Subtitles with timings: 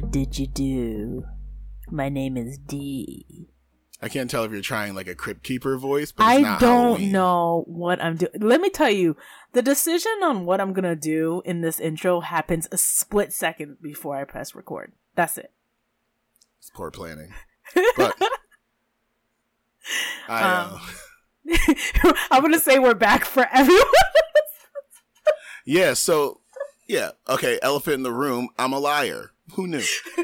[0.00, 1.24] What Did You Do?
[1.90, 3.48] My name is D.
[4.00, 6.84] I can't tell if you're trying like a crypt keeper voice, but I not don't
[7.00, 7.12] Halloween.
[7.12, 8.32] know what I'm doing.
[8.40, 9.14] Let me tell you,
[9.52, 14.16] the decision on what I'm gonna do in this intro happens a split second before
[14.16, 14.92] I press record.
[15.16, 15.52] That's it.
[16.60, 17.34] It's poor planning.
[17.96, 18.16] But
[20.28, 20.80] I uh, Um,
[22.30, 23.84] I'm gonna say we're back for everyone.
[25.66, 26.40] yeah, so
[26.88, 29.32] yeah, okay, elephant in the room, I'm a liar.
[29.54, 29.82] Who knew?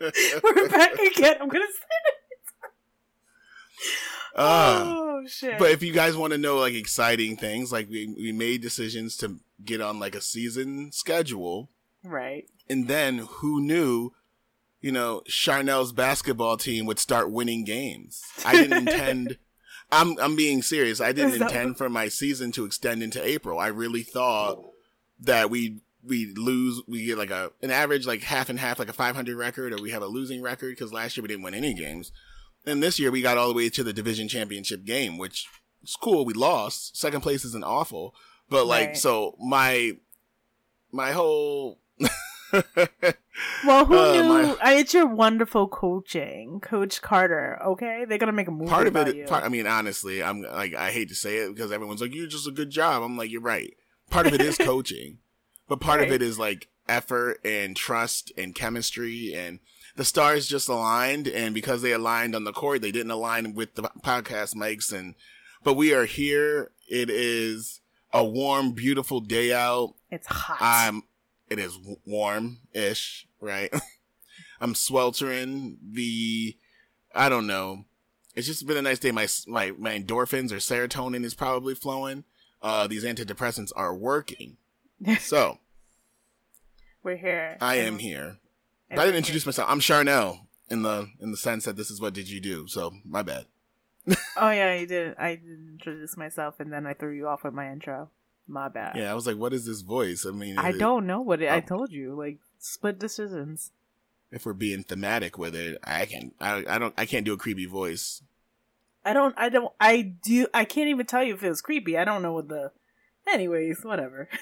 [0.00, 1.36] We're back again.
[1.40, 2.14] I'm gonna say it.
[4.34, 5.58] Uh, oh shit!
[5.58, 9.16] But if you guys want to know like exciting things, like we we made decisions
[9.18, 11.70] to get on like a season schedule,
[12.04, 12.48] right.
[12.68, 14.12] and then who knew,
[14.80, 18.22] you know, Charnel's basketball team would start winning games.
[18.44, 19.38] I didn't intend.
[19.92, 21.00] I'm I'm being serious.
[21.00, 23.58] I didn't intend for my season to extend into April.
[23.58, 24.64] I really thought
[25.18, 28.88] that we we lose we get like a an average like half and half like
[28.88, 31.54] a 500 record or we have a losing record because last year we didn't win
[31.54, 32.10] any games
[32.66, 35.46] and this year we got all the way to the division championship game which
[35.82, 38.14] is cool we lost second place isn't awful
[38.48, 38.96] but like Right.
[38.96, 39.92] so my
[40.92, 41.80] my whole
[43.64, 44.22] Well, who Uh, knew?
[44.28, 47.58] my- I, it's your wonderful coaching, Coach Carter.
[47.64, 49.24] Okay, they're gonna make a movie part of about it you.
[49.24, 52.26] part, i mean honestly i'm like i hate to say it because everyone's like you're
[52.26, 53.74] just a good job i'm like you're right
[54.10, 55.18] part of it is coaching
[55.70, 59.60] but part of it is like effort and trust and chemistry and
[59.94, 63.76] the stars just aligned and because they aligned on the court they didn't align with
[63.76, 65.14] the podcast mics and
[65.62, 66.70] but we are here.
[66.88, 67.80] It is
[68.12, 69.94] a warm beautiful day out.
[70.10, 70.56] It's hot.
[70.60, 71.04] i'm
[71.48, 73.72] it is warm ish right?
[74.60, 75.78] I'm sweltering.
[75.92, 76.56] The
[77.14, 77.84] i don't know.
[78.34, 79.12] It's just been a nice day.
[79.12, 82.24] My my my endorphins or serotonin is probably flowing.
[82.60, 84.56] Uh these antidepressants are working
[85.20, 85.58] so
[87.02, 87.56] We're here.
[87.60, 88.38] i am here
[88.90, 92.12] i didn't introduce myself i'm charnel in the in the sense that this is what
[92.14, 93.46] did you do so my bad.
[94.36, 95.14] Oh yeah, you did.
[95.18, 98.08] I didn't introduce myself, and then I threw you off with my intro.
[98.48, 98.96] My bad.
[98.96, 101.40] yeah i was like what is this voice i mean I it- don't know what
[101.42, 101.48] it.
[101.48, 101.60] I Oh.
[101.60, 103.70] told you, like split decisions.
[104.32, 107.36] if we're being thematic with it i can I, I don't i can't do a
[107.36, 108.22] creepy voice
[109.04, 109.34] I don't.
[109.38, 109.72] I don't.
[109.80, 110.46] I do.
[110.52, 111.96] I can't even tell you if it was creepy.
[111.96, 112.70] I don't know what the.
[113.26, 114.28] Anyways, whatever.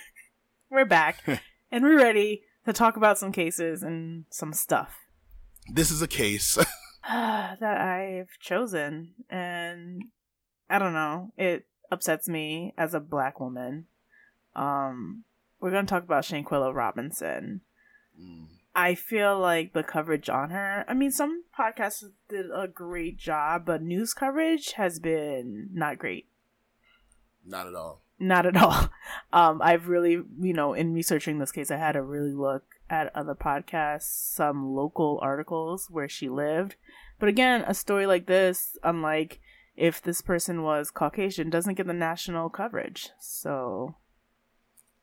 [0.70, 1.22] we're back,
[1.70, 4.96] and we're ready to talk about some cases and some stuff.
[5.72, 6.56] this is a case
[7.08, 10.04] that I've chosen, and
[10.68, 11.32] I don't know.
[11.36, 13.86] It upsets me as a black woman.
[14.54, 15.24] Um,
[15.60, 17.62] we're gonna talk about Shanquella Robinson.
[18.20, 18.46] Mm.
[18.74, 20.84] I feel like the coverage on her.
[20.86, 26.26] I mean, some podcasts did a great job, but news coverage has been not great.
[27.44, 28.88] not at all Not at all.
[29.32, 33.14] Um, I've really, you know, in researching this case, I had to really look at
[33.14, 36.76] other podcasts, some local articles where she lived.
[37.18, 39.40] But again, a story like this, unlike
[39.76, 43.10] if this person was Caucasian, doesn't get the national coverage.
[43.20, 43.96] So,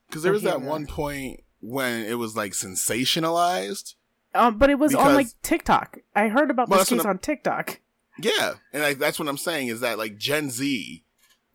[0.08, 3.94] Because there was that one point when it was like sensationalized.
[4.34, 6.00] um, but it was on like TikTok.
[6.16, 7.80] I heard about Well, this case on TikTok.
[8.20, 11.04] Yeah, and like that's what I'm saying is that like Gen Z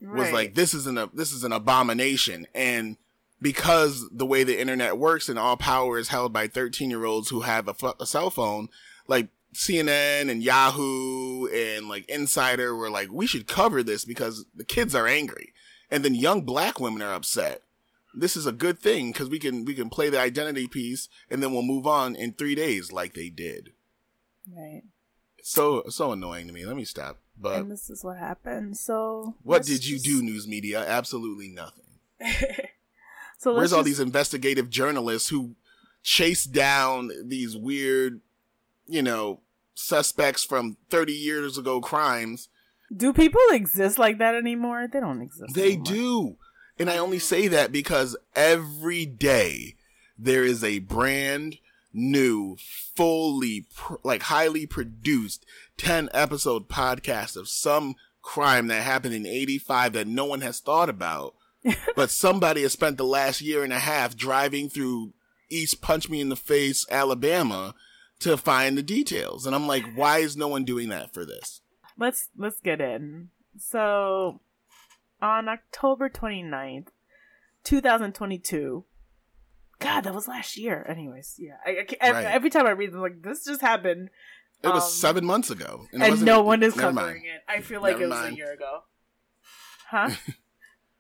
[0.01, 0.33] was Right.
[0.35, 2.97] like this is an this is an abomination, and
[3.43, 7.29] because the way the internet works and all power is held by 13 year olds
[7.31, 8.69] who have a, fu- a cell phone,
[9.09, 14.65] like CNN and Yahoo and like Insider were like we should cover this because the
[14.65, 15.53] kids are angry,
[15.91, 17.63] and then young black women are upset.
[18.15, 21.43] This is a good thing because we can we can play the identity piece and
[21.43, 23.73] then we'll move on in three days like they did.
[24.57, 24.83] right.
[25.43, 26.65] So so annoying to me.
[26.65, 27.19] Let me stop.
[27.41, 28.77] But and this is what happened.
[28.77, 30.85] So, what did you just- do, news media?
[30.87, 31.85] Absolutely nothing.
[33.39, 35.55] so Where's let's all these investigative journalists who
[36.03, 38.21] chase down these weird,
[38.87, 39.41] you know,
[39.75, 42.49] suspects from 30 years ago crimes?
[42.95, 44.87] Do people exist like that anymore?
[44.93, 45.55] They don't exist.
[45.55, 45.85] They anymore.
[45.85, 46.37] do.
[46.79, 47.23] And I only mm.
[47.23, 49.77] say that because every day
[50.19, 51.59] there is a brand
[51.93, 52.57] new,
[52.95, 55.45] fully, pr- like highly produced
[55.77, 60.89] 10 episode podcast of some crime that happened in 85 that no one has thought
[60.89, 61.35] about.
[61.97, 65.13] but somebody has spent the last year and a half driving through
[65.51, 67.75] East Punch Me in the Face, Alabama
[68.21, 69.47] to find the details.
[69.47, 71.61] And I'm like, why is no one doing that for this?
[71.99, 73.29] Let's let's get in.
[73.59, 74.41] So,
[75.21, 76.89] on October 29th,
[77.65, 78.85] 2022.
[79.81, 80.87] God, that was last year.
[80.89, 81.57] Anyways, yeah.
[81.67, 82.25] I, I, Right.
[82.27, 84.11] Every time I read, I'm like, this just happened,
[84.63, 85.87] It was Um, seven months ago.
[85.93, 87.25] and wasn't- no one is covering mind.
[87.25, 87.43] it.
[87.49, 88.35] I feel like Never it was mind.
[88.35, 88.83] a year ago.
[89.91, 90.11] Huh?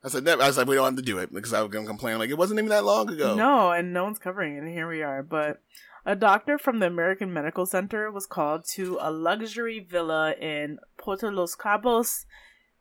[0.02, 1.84] I said, I was like, we don't have to do it because I was to
[1.84, 2.18] complain.
[2.18, 3.34] Like, it wasn't even that long ago.
[3.36, 5.22] No, and no one's covering it, and here we are.
[5.22, 5.60] But
[6.06, 11.30] a doctor from the American Medical Center was called to a luxury villa in Puerto
[11.30, 12.24] Los Cabos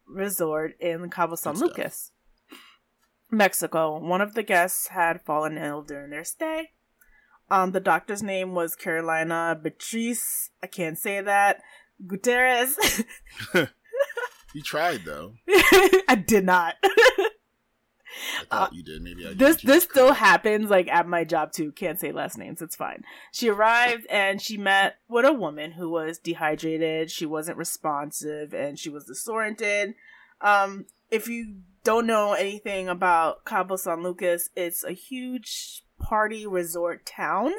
[0.07, 2.11] resort in Cabo San Lucas,
[3.31, 3.99] Mexico.
[3.99, 6.71] One of the guests had fallen ill during their stay.
[7.51, 10.51] Um, the doctor's name was Carolina Beatriz.
[10.61, 11.61] I can't say that.
[12.05, 12.77] Gutierrez.
[14.53, 15.33] You tried, though.
[15.47, 16.75] I did not.
[16.83, 19.01] I thought you did.
[19.01, 21.71] Maybe I Uh, this this still happens like at my job too.
[21.71, 22.61] Can't say last names.
[22.61, 23.03] It's fine.
[23.31, 27.11] She arrived and she met with a woman who was dehydrated.
[27.11, 29.93] She wasn't responsive and she was disoriented.
[30.41, 37.05] Um, if you don't know anything about Cabo San Lucas, it's a huge party resort
[37.05, 37.51] town.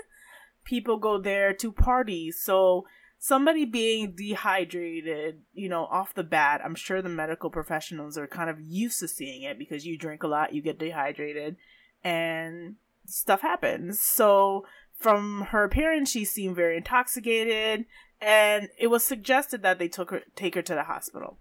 [0.64, 2.30] People go there to party.
[2.30, 2.86] So
[3.18, 8.50] somebody being dehydrated, you know, off the bat, I'm sure the medical professionals are kind
[8.50, 11.56] of used to seeing it because you drink a lot, you get dehydrated,
[12.02, 12.76] and
[13.06, 14.00] stuff happens.
[14.00, 17.86] So, from her appearance, she seemed very intoxicated,
[18.20, 21.38] and it was suggested that they took her take her to the hospital.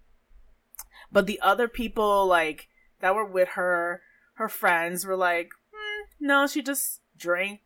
[1.11, 2.67] But the other people, like
[2.99, 4.01] that were with her,
[4.35, 7.61] her friends were like, "Hmm, "No, she just drank.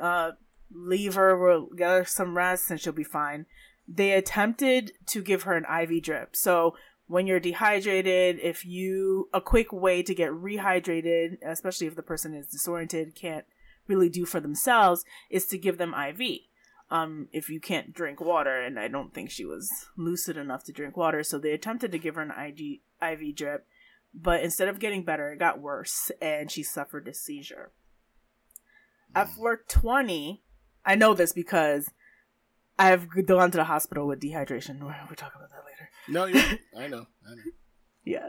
[0.00, 0.32] Uh,
[0.70, 1.36] leave her.
[1.36, 3.46] We'll get her some rest, and she'll be fine."
[3.88, 6.36] They attempted to give her an IV drip.
[6.36, 12.02] So when you're dehydrated, if you a quick way to get rehydrated, especially if the
[12.02, 13.44] person is disoriented, can't
[13.86, 16.40] really do for themselves, is to give them IV.
[16.92, 20.72] Um, if you can't drink water, and I don't think she was lucid enough to
[20.72, 23.66] drink water, so they attempted to give her an IG, IV drip,
[24.12, 27.72] but instead of getting better, it got worse, and she suffered a seizure.
[29.14, 30.42] At 420,
[30.84, 31.90] I know this because
[32.78, 34.80] I've gone to the hospital with dehydration.
[34.80, 35.90] We'll talk about that later.
[36.08, 36.58] No, you.
[36.78, 37.06] I know.
[37.26, 37.52] I know.
[38.04, 38.28] Yeah.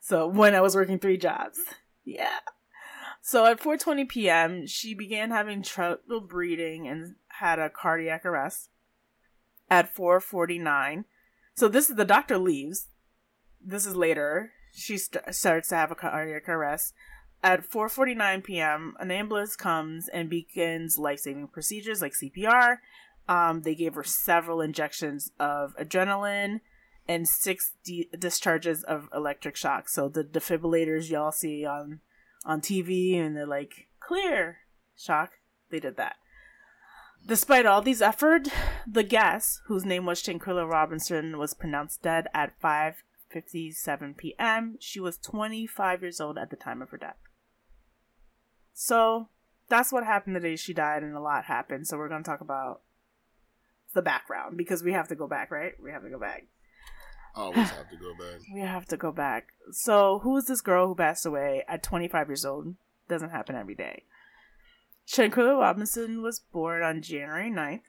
[0.00, 1.58] So when I was working three jobs.
[2.04, 2.40] Yeah.
[3.20, 8.68] So at 4:20 p.m., she began having trouble breathing and had a cardiac arrest.
[9.70, 11.04] At 4:49,
[11.54, 12.88] so this is the doctor leaves.
[13.64, 14.52] This is later.
[14.74, 16.94] She st- starts to have a cardiac arrest.
[17.42, 22.78] At 4:49 p.m., an ambulance comes and begins life-saving procedures like CPR.
[23.28, 26.60] Um, they gave her several injections of adrenaline
[27.08, 27.72] and six
[28.18, 29.88] discharges of electric shock.
[29.88, 32.00] So the defibrillators y'all see on
[32.44, 34.58] on TV and they're like clear
[34.96, 35.32] shock.
[35.70, 36.16] They did that.
[37.26, 38.50] Despite all these efforts,
[38.86, 44.76] the guest, whose name was Shanquella Robinson, was pronounced dead at 5:57 p.m.
[44.80, 47.16] She was 25 years old at the time of her death.
[48.74, 49.28] So
[49.68, 51.86] that's what happened the day she died, and a lot happened.
[51.86, 52.80] So we're going to talk about
[53.94, 55.72] the background because we have to go back, right?
[55.80, 56.46] We have to go back.
[57.34, 58.40] Always have to go back.
[58.52, 59.48] We have to go back.
[59.70, 62.74] So, who is this girl who passed away at 25 years old?
[63.08, 64.04] Doesn't happen every day.
[65.06, 67.88] Shanquella Robinson was born on January 9th,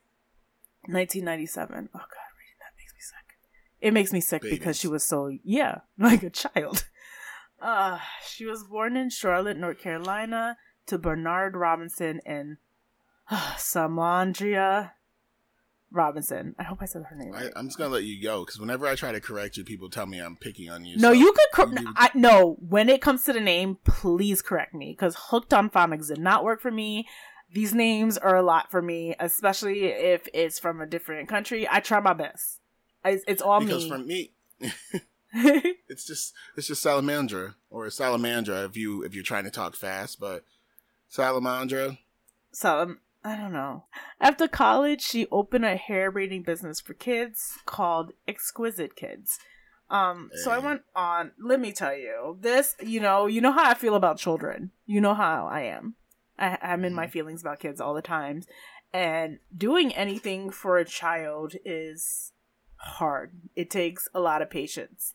[0.86, 1.88] 1997.
[1.94, 2.08] Oh, God,
[2.38, 3.36] reading that makes me sick.
[3.80, 6.86] It makes me sick because she was so, yeah, like a child.
[7.60, 7.98] Uh,
[8.28, 12.58] she was born in Charlotte, North Carolina, to Bernard Robinson and
[13.30, 14.92] uh, Samandria
[15.94, 16.54] Robinson.
[16.58, 17.50] I hope I said her name right.
[17.54, 19.88] I, I'm just gonna let you go because whenever I try to correct you, people
[19.88, 20.96] tell me I'm picking on you.
[20.96, 21.48] No, so- you could.
[21.54, 25.54] Cor- you- I, no, when it comes to the name, please correct me because Hooked
[25.54, 27.06] on Phonics did not work for me.
[27.52, 31.68] These names are a lot for me, especially if it's from a different country.
[31.70, 32.60] I try my best.
[33.04, 33.88] I, it's all because me.
[33.90, 34.32] from me,
[35.88, 40.18] it's just it's just salamandra or salamandra if you if you're trying to talk fast,
[40.18, 40.44] but
[41.10, 41.98] salamandra.
[42.52, 43.84] so um, I don't know.
[44.20, 49.38] After college, she opened a hair braiding business for kids called Exquisite Kids.
[49.88, 51.32] Um, so I went on.
[51.42, 52.74] Let me tell you, this.
[52.82, 54.72] You know, you know how I feel about children.
[54.84, 55.94] You know how I am.
[56.38, 58.46] I, I'm in my feelings about kids all the times,
[58.92, 62.32] and doing anything for a child is
[62.76, 63.32] hard.
[63.56, 65.14] It takes a lot of patience.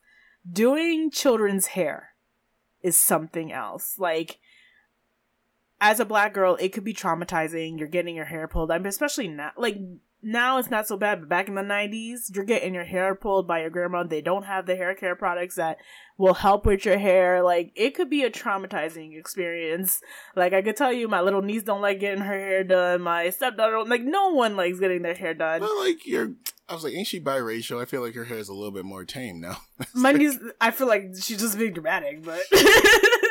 [0.49, 2.09] Doing children's hair
[2.81, 3.95] is something else.
[3.99, 4.39] Like
[5.81, 7.79] as a black girl, it could be traumatizing.
[7.79, 8.71] You're getting your hair pulled.
[8.71, 9.77] I mean, especially now, like
[10.21, 13.47] now it's not so bad, but back in the 90s, you're getting your hair pulled
[13.47, 14.03] by your grandma.
[14.03, 15.77] They don't have the hair care products that
[16.17, 17.41] will help with your hair.
[17.41, 20.01] Like it could be a traumatizing experience.
[20.35, 23.01] Like I could tell you, my little niece don't like getting her hair done.
[23.01, 25.61] My stepdaughter, like no one likes getting their hair done.
[25.61, 26.33] Well, like you're.
[26.69, 27.81] I was like, ain't she biracial?
[27.81, 29.57] I feel like her hair is a little bit more tame now.
[29.93, 32.41] My niece, I feel like she's just being dramatic, but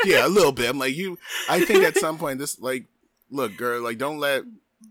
[0.05, 0.69] yeah, a little bit.
[0.69, 1.19] I'm like you.
[1.49, 2.85] I think at some point this like,
[3.31, 4.45] look, girl, like don't let.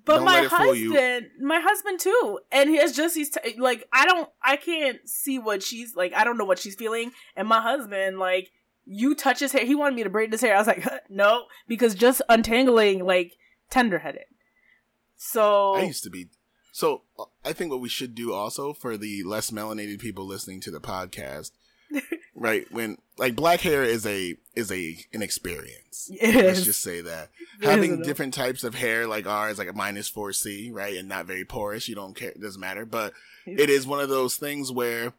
[0.03, 0.91] But Don't my let it fool you.
[0.93, 4.99] husband, my husband too, and he has just he's t- like I don't, I can't
[5.07, 6.13] see what she's like.
[6.13, 8.51] I don't know what she's feeling, and my husband like
[8.87, 9.65] you touch his hair.
[9.65, 10.55] He wanted me to braid his hair.
[10.55, 13.33] I was like, no, because just untangling, like,
[13.69, 14.25] tender headed.
[15.17, 16.27] So I used to be.
[16.77, 20.61] So uh, I think what we should do also for the less melanated people listening
[20.61, 21.49] to the podcast,
[22.35, 22.71] right?
[22.71, 26.07] When like black hair is a is a an experience.
[26.11, 27.29] It Let's just say that
[27.59, 31.09] It having different types of hair like ours, like a minus four C, right, and
[31.09, 31.87] not very porous.
[31.87, 32.29] You don't care.
[32.29, 32.85] It doesn't matter.
[32.85, 33.13] But
[33.47, 35.13] it is one of those things where,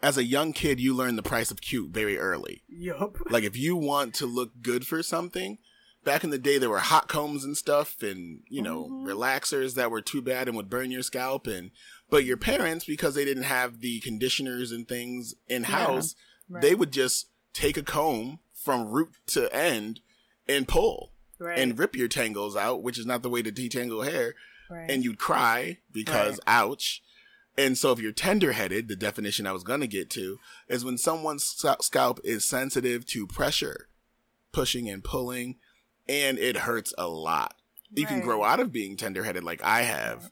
[0.00, 2.62] as a young kid, you learn the price of cute very early.
[2.68, 3.16] Yup.
[3.28, 5.58] Like if you want to look good for something,
[6.04, 9.04] back in the day there were hot combs and stuff and, you know, Mhm.
[9.06, 11.70] relaxers that were too bad and would burn your scalp and
[12.08, 16.14] but your parents because they didn't have the conditioners and things in house,
[16.48, 16.62] Right.
[16.62, 20.00] they would just take a comb from root to end
[20.48, 21.58] and pull right.
[21.58, 24.34] and rip your tangles out, which is not the way to detangle hair,
[24.68, 24.90] right.
[24.90, 27.02] and you'd cry because ouch.
[27.58, 30.38] And so, if you're tender headed, the definition I was going to get to
[30.68, 33.88] is when someone's scalp is sensitive to pressure,
[34.52, 35.58] pushing and pulling,
[36.10, 37.54] and it hurts a lot.
[37.94, 40.30] You can grow out of being tender headed like I have.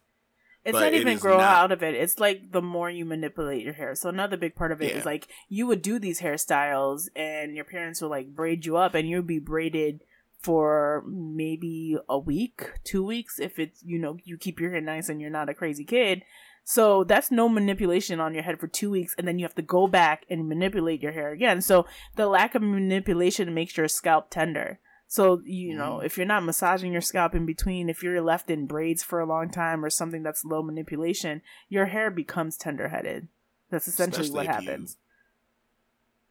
[0.65, 1.95] It's not even is grow not- out of it.
[1.95, 3.95] It's like the more you manipulate your hair.
[3.95, 5.05] So another big part of it is Yeah.
[5.05, 9.09] like you would do these hairstyles and your parents would like braid you up and
[9.09, 10.01] you'd be braided
[10.43, 15.09] for maybe a week, two weeks if it's you know, you keep your hair nice
[15.09, 16.23] and you're not a crazy kid.
[16.65, 19.63] So that's no manipulation on your head for two weeks and then you have to
[19.63, 21.63] go back and manipulate your hair again.
[21.63, 24.81] So the lack of manipulation makes your scalp tender.
[25.11, 26.05] So, you know, Mhm.
[26.05, 29.27] if you're not massaging your scalp in between, if you're left in braids for a
[29.27, 33.29] long time or something that's low manipulation, your hair becomes tender headed.
[33.71, 34.97] That's essentially Especially what if you- happens.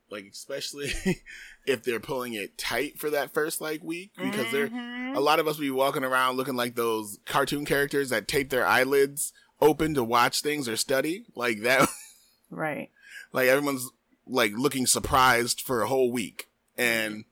[0.10, 0.92] Like, especially
[1.66, 5.16] if they're pulling it tight for that first like week, because they're Mhm.
[5.18, 8.66] a lot of us be walking around looking like those cartoon characters that tape their
[8.66, 11.90] eyelids open to watch things or study like that
[12.52, 12.92] right.
[13.34, 13.90] like everyone's
[14.28, 17.26] like looking surprised for a whole week and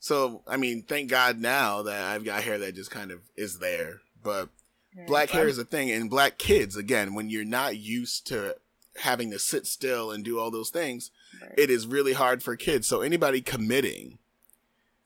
[0.00, 3.58] so i mean thank god now that i've got hair that just kind of is
[3.58, 4.00] there.
[4.22, 4.48] But
[5.06, 8.56] black hair is a thing and black kids again when you're not used to
[9.02, 11.52] having to sit still and do all those things Right.
[11.56, 12.88] it is really hard for kids.
[12.88, 14.18] So anybody committing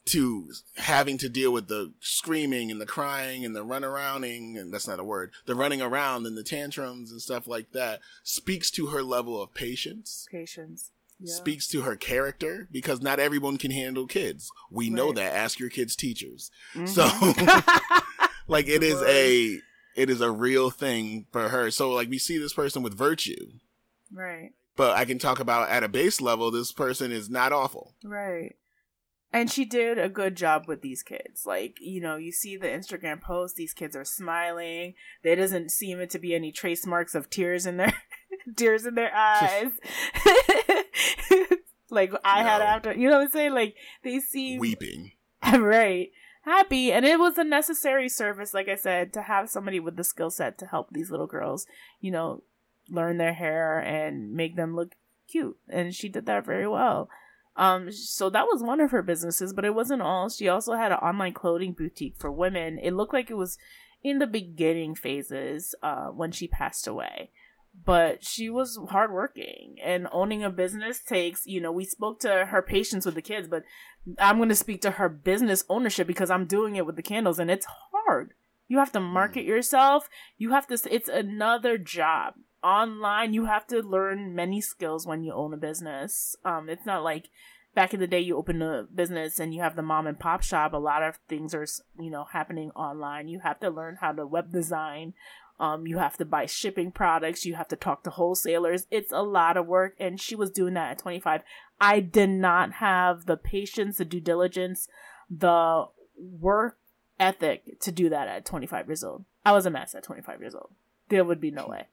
[0.06, 4.72] to having to deal with the screaming and the crying and the run arounding and
[4.72, 8.70] that's not a word the running around and the tantrums and stuff like that speaks
[8.72, 10.26] to her level of patience.
[10.30, 10.90] Patience.
[11.24, 11.34] Yeah.
[11.34, 15.70] speaks to her character because not everyone can handle kids we know that ask your
[15.70, 16.88] kids teachers Mhm.
[16.88, 17.04] so
[18.48, 19.60] like it is a
[19.96, 23.52] it is a real thing for her so like we see this person with virtue
[24.12, 24.50] right.
[24.76, 28.56] but i can talk about at a base level this person is not awful Right.
[29.34, 31.46] And she did a good job with these kids.
[31.46, 34.92] Like, you know, you see the Instagram post, these kids are smiling.
[35.24, 37.94] There doesn't seem to be any trace marks of tears in their
[38.56, 39.70] tears in their eyes.
[41.90, 43.54] like I had after you know what I'm saying?
[43.54, 45.12] Like they seem weeping
[45.52, 46.10] right.
[46.42, 46.92] Happy.
[46.92, 50.30] And it was a necessary service, like I said, to have somebody with the skill
[50.30, 51.66] set to help these little girls,
[52.00, 52.42] you know,
[52.88, 54.96] learn their hair and make them look
[55.28, 55.56] cute.
[55.68, 57.08] And she did that very well.
[57.56, 60.28] Um, so that was one of her businesses, but it wasn't all.
[60.28, 62.78] She also had an online clothing boutique for women.
[62.78, 63.58] It looked like it was
[64.02, 67.30] in the beginning phases uh, when she passed away.
[67.74, 72.62] But she was hardworking and owning a business takes, you know, we spoke to her
[72.62, 73.64] patience with the kids, but
[74.18, 77.38] I'm going to speak to her business ownership because I'm doing it with the candles
[77.38, 78.34] and it's hard.
[78.68, 80.08] You have to market yourself.
[80.38, 82.34] You have to, it's another job.
[82.62, 86.36] Online, you have to learn many skills when you own a business.
[86.44, 87.28] Um, it's not like
[87.74, 90.42] back in the day you open a business and you have the mom and pop
[90.42, 90.72] shop.
[90.72, 91.66] A lot of things are,
[91.98, 93.28] you know, happening online.
[93.28, 95.14] You have to learn how to web design.
[95.62, 97.46] Um, you have to buy shipping products.
[97.46, 98.88] You have to talk to wholesalers.
[98.90, 99.94] It's a lot of work.
[100.00, 101.42] And she was doing that at 25.
[101.80, 104.88] I did not have the patience, the due diligence,
[105.30, 105.84] the
[106.18, 106.78] work
[107.20, 109.24] ethic to do that at 25 years old.
[109.46, 110.70] I was a mess at 25 years old.
[111.10, 111.86] There would be no way.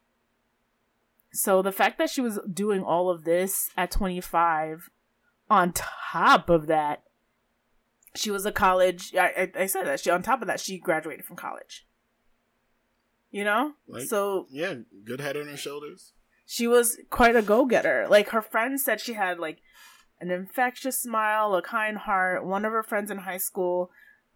[1.32, 4.90] So the fact that she was doing all of this at 25,
[5.48, 7.04] on top of that,
[8.16, 9.14] she was a college.
[9.16, 11.86] I, I, I said that she on top of that she graduated from college.
[13.32, 16.14] You know, Like- so yeah good head on her shoulders.
[16.46, 18.08] she was quite a go-getter.
[18.10, 19.60] Like her friends said she had like
[20.20, 22.44] an infectious smile a kind heart.
[22.46, 23.92] One of her friends in high school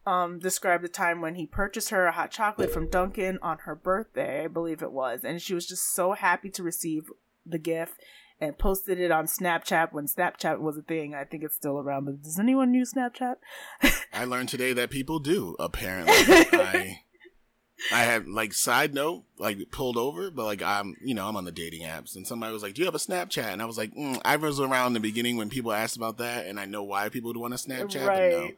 [0.06, 3.74] um described the time when he purchased her a hot chocolate from dunkin on her
[3.74, 5.24] birthday i believe it was.
[5.24, 7.04] And she was just so happy to receive
[7.46, 7.96] the gift
[8.40, 11.16] and posted it on snapchat when snapchat was a thing.
[11.16, 13.36] I think it's still around but does anyone use snapchat?
[14.14, 16.14] I learned today that people do apparently.
[16.60, 17.00] I
[17.92, 21.46] I had like side note, like pulled over, but like I'm, you know, I'm on
[21.46, 23.78] the dating apps, and somebody was like, "Do you have a Snapchat?" And I was
[23.78, 26.66] like, mm, "I was around in the beginning when people asked about that, and I
[26.66, 28.32] know why people would want a Snapchat, right.
[28.32, 28.52] but no."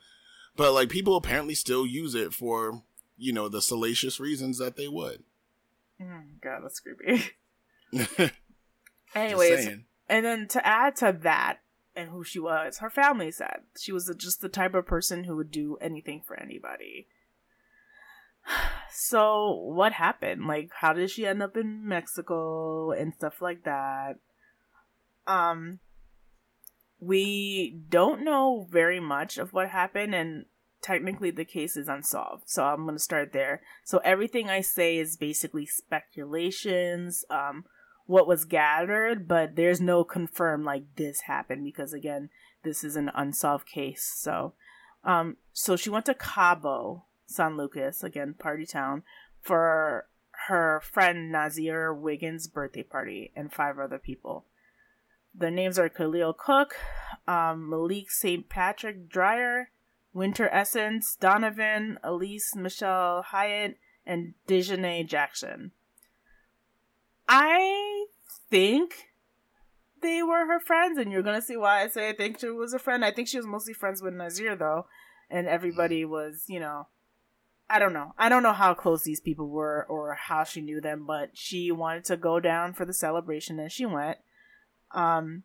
[0.55, 2.83] But like people apparently still use it for,
[3.17, 5.23] you know, the salacious reasons that they would.
[6.01, 7.31] Oh, God, that's creepy.
[9.15, 9.67] Anyways,
[10.07, 11.59] and then to add to that
[11.95, 15.35] and who she was, her family said she was just the type of person who
[15.37, 17.07] would do anything for anybody.
[18.97, 20.47] So, what happened?
[20.47, 24.15] Like, how did she end up in Mexico and stuff like that?
[25.27, 25.79] Um,
[26.99, 30.45] we don't know very much of what happened, and
[30.81, 32.43] technically the case is unsolved.
[32.45, 33.61] So I'm going to start there.
[33.83, 37.65] So everything I say is basically speculations, um,
[38.05, 42.29] what was gathered, but there's no confirmed like this happened because again,
[42.63, 44.03] this is an unsolved case.
[44.15, 44.53] So,
[45.03, 49.03] um, so she went to Cabo San Lucas, again, party town,
[49.41, 50.07] for
[50.47, 54.45] her friend Nazir Wiggins' birthday party and five other people.
[55.33, 56.75] Their names are Khalil Cook,
[57.27, 58.47] um, Malik St.
[58.47, 59.69] Patrick Dreyer,
[60.13, 65.71] Winter Essence, Donovan, Elise Michelle Hyatt, and Dejanay Jackson.
[67.27, 68.05] I
[68.49, 69.09] think
[70.01, 72.73] they were her friends, and you're gonna see why I say I think she was
[72.73, 73.03] a friend.
[73.03, 74.85] I think she was mostly friends with Nazir though,
[75.29, 76.87] and everybody was, you know,
[77.69, 78.13] I don't know.
[78.17, 81.71] I don't know how close these people were or how she knew them, but she
[81.71, 84.19] wanted to go down for the celebration and she went.
[84.91, 85.43] Um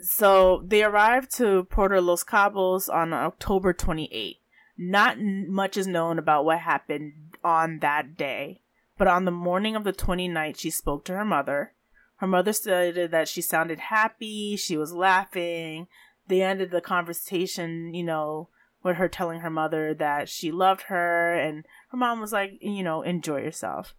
[0.00, 4.36] so they arrived to Puerto Los Cabos on October 28.
[4.76, 8.60] Not much is known about what happened on that day,
[8.96, 11.72] but on the morning of the 29th, she spoke to her mother.
[12.16, 15.88] Her mother stated that she sounded happy, she was laughing.
[16.28, 18.48] They ended the conversation, you know,
[18.82, 22.82] with her telling her mother that she loved her, and her mom was like, you
[22.82, 23.94] know, enjoy yourself.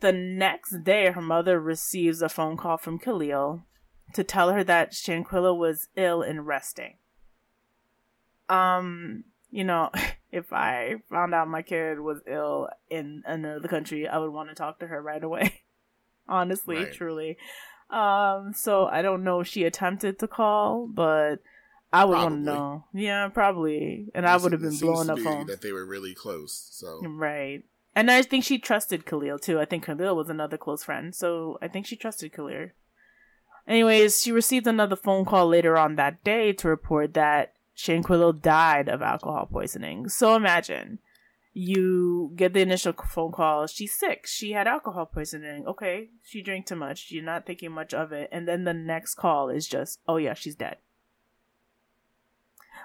[0.00, 3.64] The next day, her mother receives a phone call from Khalil
[4.14, 6.96] to tell her that Shanquella was ill and resting.
[8.48, 9.90] Um, you know,
[10.32, 14.54] if I found out my kid was ill in another country, I would want to
[14.54, 15.62] talk to her right away.
[16.28, 16.92] Honestly, right.
[16.92, 17.36] truly.
[17.90, 21.40] Um, so I don't know if she attempted to call, but
[21.92, 22.84] I would want to know.
[22.92, 24.08] Yeah, probably.
[24.14, 25.46] And I would have been blown up phone.
[25.46, 26.68] That they were really close.
[26.72, 27.64] So right.
[27.94, 29.58] And I think she trusted Khalil too.
[29.58, 32.68] I think Khalil was another close friend, so I think she trusted Khalil.
[33.66, 38.40] Anyways, she received another phone call later on that day to report that Shane Shanquella
[38.40, 40.08] died of alcohol poisoning.
[40.08, 41.00] So imagine
[41.52, 45.66] you get the initial phone call, she's sick, she had alcohol poisoning.
[45.66, 48.28] Okay, she drank too much, you're not thinking much of it.
[48.30, 50.76] And then the next call is just, oh yeah, she's dead.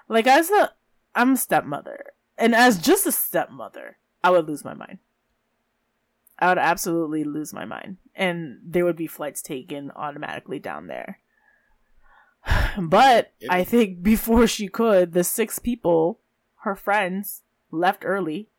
[0.07, 0.71] Like, as a,
[1.13, 2.11] I'm a stepmother.
[2.37, 4.99] And as just a stepmother, I would lose my mind.
[6.37, 7.97] I would absolutely lose my mind.
[8.13, 11.19] And there would be flights taken automatically down there.
[12.77, 16.19] But I think before she could, the six people,
[16.57, 18.49] her friends, left early.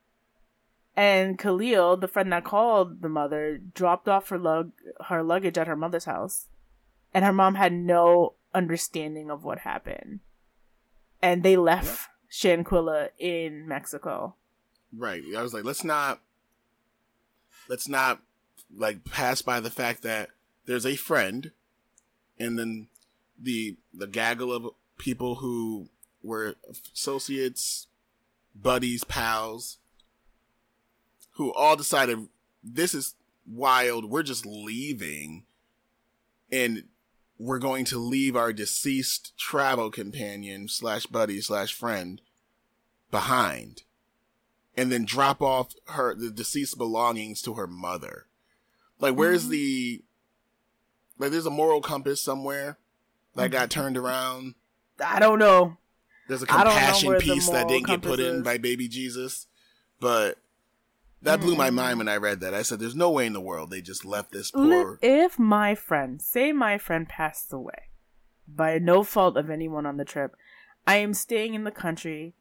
[0.95, 4.71] And Khalil, the friend that called the mother, dropped off her lug
[5.05, 6.47] her luggage at her mother's house.
[7.13, 10.21] And her mom had no understanding of what happened.
[11.21, 14.35] And they left Shanquella in Mexico.
[14.95, 15.23] Right.
[15.37, 16.21] I was like, let's not
[17.67, 18.21] let's not
[18.75, 20.29] like pass by the fact that
[20.65, 21.51] there's a friend
[22.39, 22.87] and then
[23.39, 25.89] the the gaggle of people who
[26.23, 26.55] were
[26.93, 27.87] associates,
[28.55, 29.77] buddies, pals,
[31.31, 32.27] who all decided
[32.63, 33.15] this is
[33.49, 34.05] wild.
[34.05, 35.45] We're just leaving,
[36.51, 36.83] and
[37.39, 42.21] we're going to leave our deceased travel companion slash buddy slash friend
[43.11, 43.83] behind
[44.75, 48.25] and then drop off her the deceased belongings to her mother.
[48.99, 49.51] Like where's mm-hmm.
[49.51, 50.03] the
[51.19, 52.77] like there's a moral compass somewhere
[53.35, 53.81] that got mm-hmm.
[53.81, 54.55] turned around.
[55.03, 55.77] I don't know.
[56.27, 59.47] There's a compassion piece that didn't get put in by baby Jesus.
[59.99, 60.37] But
[61.21, 61.99] that blew my mind mm.
[61.99, 62.53] when I read that.
[62.53, 65.75] I said, "There's no way in the world they just left this poor." If my
[65.75, 67.89] friend, say my friend passed away,
[68.47, 70.35] by no fault of anyone on the trip,
[70.85, 72.33] I am staying in the country.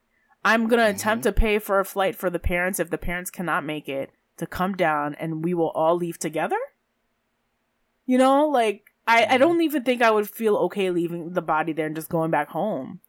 [0.45, 0.97] I'm going to mm-hmm.
[0.97, 4.13] attempt to pay for a flight for the parents if the parents cannot make it
[4.37, 6.59] to come down and we will all leave together.
[8.05, 9.33] You know, like I, mm-hmm.
[9.33, 12.31] I don't even think I would feel okay leaving the body there and just going
[12.31, 13.01] back home.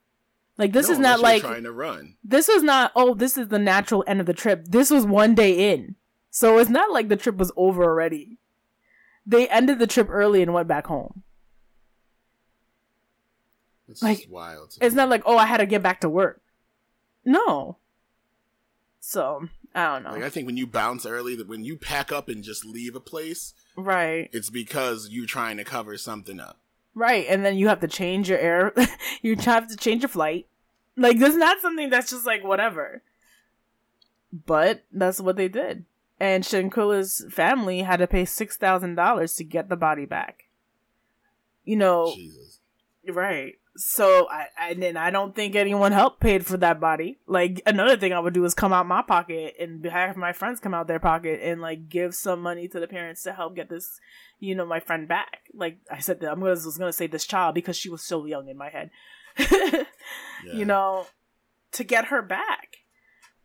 [0.57, 2.15] Like this no, is not like trying to run.
[2.23, 4.65] This was not oh, this is the natural end of the trip.
[4.65, 5.95] This was one day in.
[6.29, 8.37] So it's not like the trip was over already.
[9.25, 11.23] They ended the trip early and went back home.
[13.87, 14.75] It's like wild.
[14.81, 16.41] It's not like, oh, I had to get back to work.
[17.23, 17.77] No.
[18.99, 20.11] So I don't know.
[20.11, 22.95] Like I think when you bounce early, that when you pack up and just leave
[22.95, 24.29] a place, right.
[24.33, 26.59] it's because you're trying to cover something up.
[26.97, 28.73] Right, and then you have to change your air.
[29.21, 30.47] you have to change your flight.
[30.95, 33.03] Like, this is not something that's just like whatever.
[34.33, 35.85] But that's what they did,
[36.19, 40.45] and Shanquella's family had to pay six thousand dollars to get the body back.
[41.65, 42.61] You know, Jesus.
[43.07, 43.59] right?
[43.77, 47.19] So I, I and I don't think anyone helped paid for that body.
[47.27, 50.59] Like another thing I would do is come out my pocket and have my friends
[50.59, 53.69] come out their pocket and like give some money to the parents to help get
[53.69, 53.99] this,
[54.39, 55.41] you know, my friend back.
[55.53, 58.25] Like I said, that I'm gonna was gonna say this child because she was so
[58.25, 58.89] young in my head.
[60.45, 60.53] Yeah.
[60.53, 61.07] You know,
[61.73, 62.77] to get her back.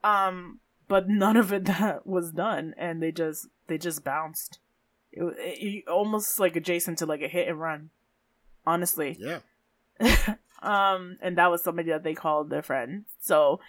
[0.04, 4.58] Um, but none of it that was done, and they just they just bounced.
[5.12, 7.90] It, it, almost like adjacent to like a hit and run.
[8.66, 9.40] Honestly, Yeah.
[10.62, 13.04] um, and that was somebody that they called their friend.
[13.20, 13.60] So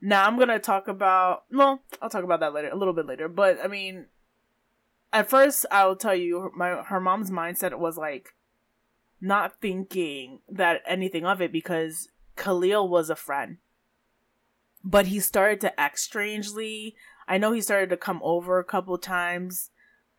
[0.00, 1.44] now I'm gonna talk about.
[1.50, 3.28] Well, I'll talk about that later, a little bit later.
[3.28, 4.06] But I mean,
[5.12, 8.34] at first, I'll tell you, my her mom's mindset was like
[9.20, 13.58] not thinking that anything of it because Khalil was a friend,
[14.82, 16.96] but he started to act strangely.
[17.28, 19.70] I know he started to come over a couple times.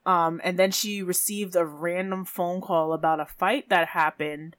[0.06, 4.58] Um, and then she received a random phone call about a fight that happened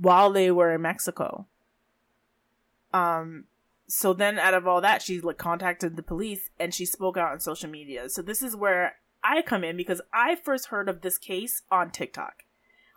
[0.00, 1.46] while they were in Mexico.
[2.92, 3.44] Um
[3.86, 7.32] so then out of all that she like contacted the police and she spoke out
[7.32, 8.08] on social media.
[8.08, 11.90] So this is where I come in because I first heard of this case on
[11.90, 12.44] TikTok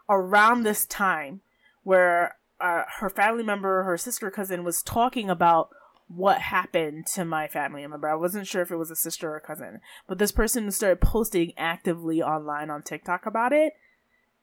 [0.09, 1.41] around this time
[1.83, 5.69] where uh, her family member, her sister cousin was talking about
[6.07, 8.09] what happened to my family member.
[8.09, 11.01] I wasn't sure if it was a sister or a cousin, but this person started
[11.01, 13.73] posting actively online on TikTok about it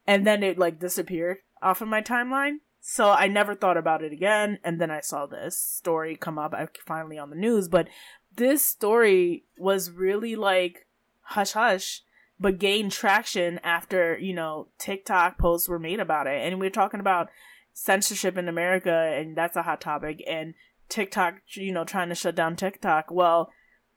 [0.07, 2.57] and then it like disappeared off of my timeline.
[2.81, 4.59] So I never thought about it again.
[4.63, 7.67] And then I saw this story come up uh, finally on the news.
[7.67, 7.87] But
[8.35, 10.87] this story was really like
[11.21, 12.03] hush hush,
[12.39, 16.41] but gained traction after, you know, TikTok posts were made about it.
[16.45, 17.29] And we're talking about
[17.73, 20.23] censorship in America, and that's a hot topic.
[20.27, 20.53] And
[20.87, 23.11] TikTok, you know, trying to shut down TikTok.
[23.11, 23.51] Well,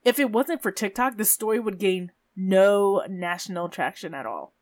[0.05, 4.55] if it wasn't for TikTok, this story would gain no national traction at all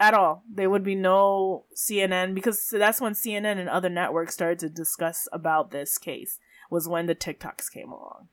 [0.00, 0.44] at all.
[0.52, 5.28] There would be no CNN because that's when CNN and other networks started to discuss
[5.32, 6.38] about this case
[6.70, 8.28] was when the TikToks came along.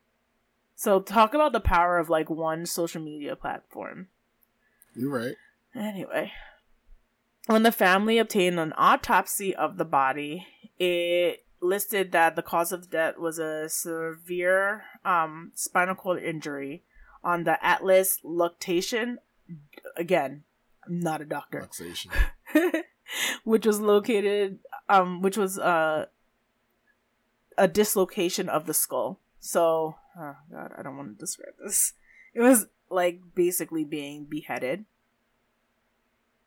[0.75, 4.07] So talk about the power of like one social media platform.
[4.93, 5.35] You're right.
[5.73, 6.31] Anyway,
[7.47, 10.47] when the family obtained an autopsy of the body,
[10.77, 16.83] it listed that the cause of death was a severe um, spinal cord injury
[17.23, 19.17] on the atlas luxation.
[19.95, 20.43] Again,
[20.87, 21.61] I'm not a doctor.
[23.43, 26.05] Which was located um which was uh
[27.57, 29.19] a dislocation of the skull.
[29.39, 31.93] So, oh god, I don't want to describe this.
[32.33, 34.85] It was like basically being beheaded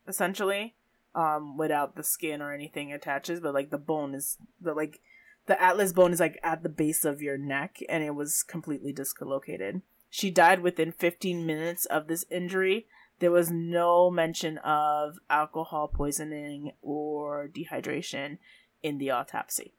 [0.06, 0.74] essentially
[1.14, 5.00] um without the skin or anything attaches, but like the bone is the like
[5.46, 8.92] the atlas bone is like at the base of your neck and it was completely
[8.92, 9.82] dislocated.
[10.10, 12.86] She died within 15 minutes of this injury
[13.20, 18.38] there was no mention of alcohol poisoning or dehydration
[18.82, 19.74] in the autopsy.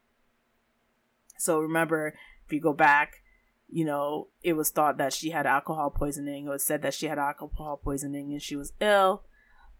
[1.37, 3.23] So remember, if you go back,
[3.69, 6.47] you know, it was thought that she had alcohol poisoning.
[6.47, 9.23] It was said that she had alcohol poisoning and she was ill.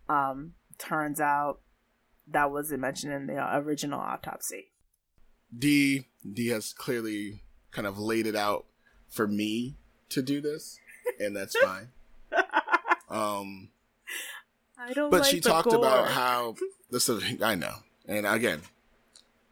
[0.08, 1.60] Um, turns out
[2.28, 4.72] that wasn't mentioned in the original autopsy.
[5.58, 8.66] D D has clearly kind of laid it out
[9.08, 9.78] for me
[10.10, 10.80] to do this,
[11.20, 11.90] and that's fine.
[13.10, 13.70] Um,
[14.78, 15.10] I don't.
[15.10, 15.78] but like she talked gore.
[15.78, 16.56] about how
[16.90, 17.42] this is.
[17.42, 17.76] I know,
[18.08, 18.62] and again,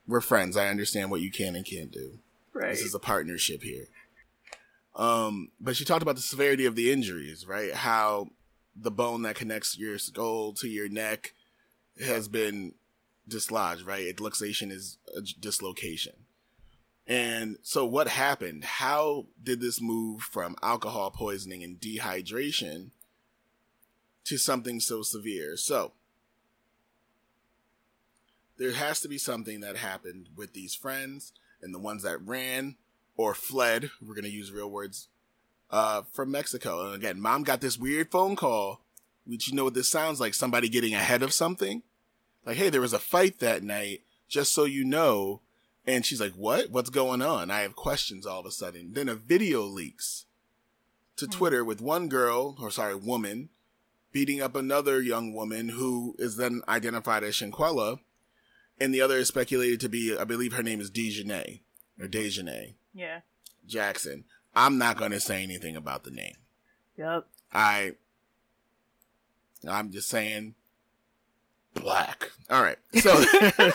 [0.08, 0.58] we're friends.
[0.58, 2.20] I understand what you can and can't do.
[2.54, 2.70] right.
[2.70, 3.86] This is a partnership here.
[4.96, 7.74] Um, but she talked about the severity of the injuries, right?
[7.74, 8.30] How
[8.76, 11.34] the bone that connects your skull to your neck
[12.04, 12.74] has been
[13.28, 14.08] dislodged, right?
[14.08, 16.14] A Luxation is a dislocation.
[17.06, 18.64] And so what happened?
[18.66, 22.92] How did this move from alcohol poisoning and dehydration
[24.28, 25.58] to something so severe?
[25.58, 25.94] So
[28.58, 32.76] there has to be something that happened with these friends and the ones that ran
[33.16, 33.90] or fled.
[34.02, 35.08] We're going to use real words
[35.72, 36.86] uh, from Mexico.
[36.86, 38.82] And again, mom got this weird phone call,
[39.26, 41.84] which you know what this sounds like somebody getting ahead of something.
[42.46, 45.42] Like, hey, there was a fight that night, just so you know.
[45.86, 46.70] And she's like, what?
[46.70, 47.52] What's going on?
[47.52, 48.94] I have questions all of a sudden.
[48.94, 50.26] Then a video leaks
[51.18, 51.32] to Hmm.
[51.32, 53.50] Twitter with one girl, or sorry, woman,
[54.18, 58.00] beating up another young woman who is then identified as Shanquella.
[58.82, 61.60] And the other is speculated to be, I believe her name is Dejanay
[62.02, 63.20] or Dejanay Yeah.
[63.68, 64.24] Jackson.
[64.56, 66.34] I'm not going to say anything about the name.
[66.98, 67.28] Yep.
[67.54, 67.92] I
[69.70, 70.56] I'm just saying
[71.76, 72.32] black.
[72.50, 72.78] All right.
[72.96, 73.24] So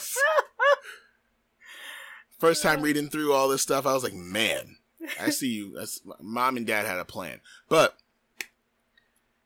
[2.41, 4.79] first time reading through all this stuff, I was like, man,
[5.21, 5.75] I see you.
[5.77, 7.41] That's, mom and dad had a plan.
[7.69, 7.97] But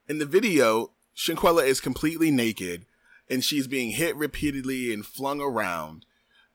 [0.09, 2.85] in the video, Shanquella is completely naked
[3.29, 6.05] and she's being hit repeatedly and flung around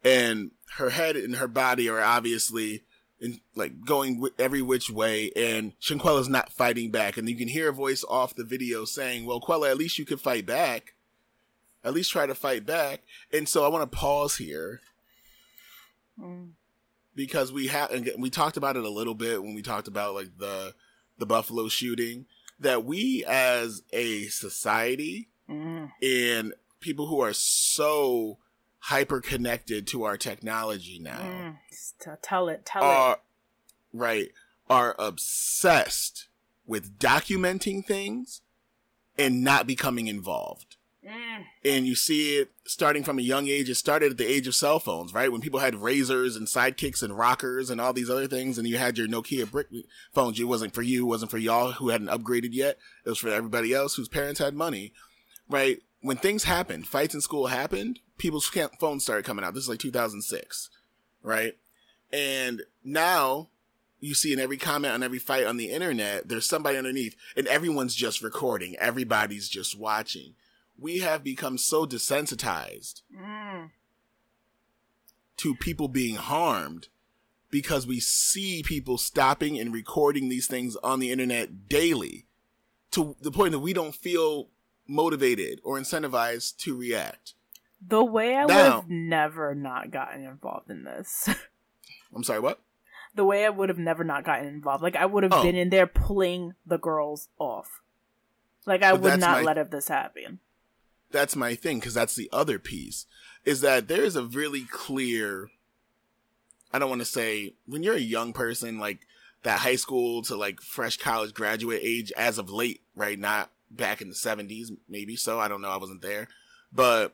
[0.03, 2.83] and her head and her body are obviously
[3.19, 7.69] in, like going every which way and Shanquella's not fighting back and you can hear
[7.69, 10.93] a voice off the video saying, well, Quella, at least you could fight back.
[11.83, 13.01] At least try to fight back.
[13.33, 14.81] And so I want to pause here
[16.19, 16.51] Mm.
[17.15, 20.13] because we have and we talked about it a little bit when we talked about
[20.13, 20.73] like the
[21.17, 22.25] the Buffalo shooting
[22.61, 25.91] that we as a society Mm.
[26.01, 28.37] and people who are so
[28.85, 31.57] hyper connected to our technology now Mm.
[32.21, 32.65] Tell it.
[32.65, 33.19] Tell are
[33.93, 34.31] right
[34.69, 36.29] are obsessed
[36.65, 38.41] with documenting things
[39.17, 40.77] and not becoming involved it.
[41.03, 41.45] Mm.
[41.65, 43.71] and you see it starting from a young age.
[43.71, 45.31] It started at the age of cell phones, right?
[45.31, 48.77] When people had razors and sidekicks and rockers and all these other things, and you
[48.77, 49.67] had your Nokia brick
[50.13, 50.39] phones.
[50.39, 52.77] It wasn't for you, it wasn't for y'all who hadn't upgraded yet.
[53.03, 54.93] It was for everybody else whose parents had money,
[55.49, 55.81] right?
[56.01, 58.45] When things happened, fights in school happened, people's
[58.79, 59.55] phones started coming out.
[59.55, 60.69] This is like 2006,
[61.23, 61.57] right?
[62.13, 63.47] And now
[63.99, 67.47] you see in every comment on every fight on the internet, there's somebody underneath, and
[67.47, 68.75] everyone's just recording.
[68.77, 70.35] Everybody's just watching
[70.81, 73.69] we have become so desensitized Mm.
[75.37, 76.87] to people being harmed
[77.49, 82.25] because we see people stopping and recording these things on the internet daily
[82.91, 84.49] to the point that we don't feel
[84.87, 87.33] motivated or incentivized to react.
[87.85, 91.29] The way I would have never not gotten involved in this.
[92.15, 92.59] I'm sorry, what?
[93.13, 94.81] the way I would have never not gotten involved.
[94.81, 95.43] Like I would have Oh.
[95.43, 97.81] been in there pulling the girls off.
[98.65, 100.39] Like I But would not my- let this happen.
[101.11, 103.05] That's my thing because that's the other piece
[103.45, 105.49] is that there's a really clear.
[106.73, 108.99] I don't want to say when you're a young person, like
[109.43, 113.17] that high school to like fresh college graduate age as of late, right?
[113.17, 115.39] Not back in the 70s, maybe so.
[115.39, 115.69] I don't know.
[115.69, 116.27] I wasn't there.
[116.71, 117.13] But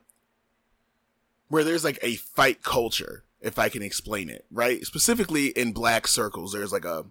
[1.47, 4.83] where there's like a fight culture, if I can explain it, right?
[4.85, 7.05] Specifically in black circles, there's like a,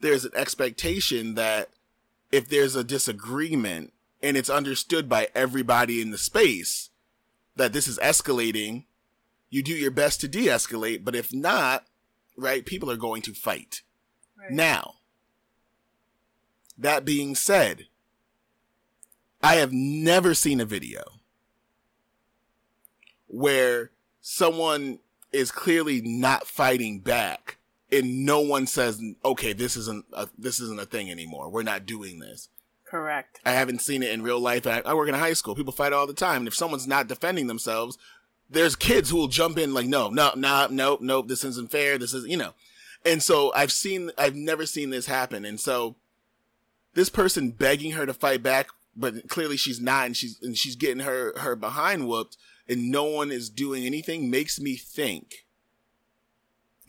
[0.00, 1.70] there's an expectation that
[2.30, 6.90] if there's a disagreement and it's understood by everybody in the space
[7.56, 8.84] that this is escalating,
[9.50, 11.04] you do your best to de escalate.
[11.04, 11.86] But if not,
[12.36, 13.82] right, people are going to fight.
[14.50, 14.94] Now,
[16.76, 17.86] that being said,
[19.42, 21.02] I have never seen a video
[23.26, 24.98] where someone
[25.32, 27.58] is clearly not fighting back
[27.90, 31.50] and no one says, okay, this isn't, a, this isn't a thing anymore.
[31.50, 32.48] We're not doing this.
[32.92, 33.40] Correct.
[33.46, 34.66] I haven't seen it in real life.
[34.66, 35.54] I, I work in a high school.
[35.54, 36.42] People fight all the time.
[36.42, 37.96] And if someone's not defending themselves,
[38.50, 41.96] there's kids who will jump in like, no, no, no, no, no, this isn't fair.
[41.96, 42.52] This is, you know.
[43.02, 45.46] And so I've seen, I've never seen this happen.
[45.46, 45.96] And so
[46.92, 50.76] this person begging her to fight back, but clearly she's not, and she's, and she's
[50.76, 52.36] getting her, her behind whooped
[52.68, 55.46] and no one is doing anything makes me think.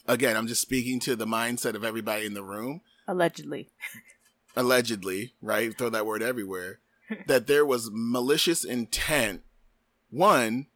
[0.06, 3.70] Again, I'm just speaking to the mindset of everybody in the room Allegedly.
[4.56, 5.78] allegedly, right?
[5.78, 6.80] Throw that word everywhere,
[7.28, 9.44] that there was malicious intent,
[10.10, 10.68] one,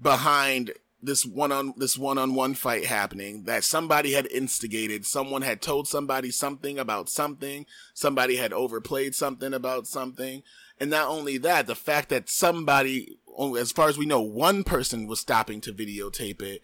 [0.00, 5.40] behind this one on this one on one fight happening that somebody had instigated someone
[5.40, 10.42] had told somebody something about something somebody had overplayed something about something
[10.78, 13.16] and not only that the fact that somebody
[13.58, 16.60] as far as we know one person was stopping to videotape it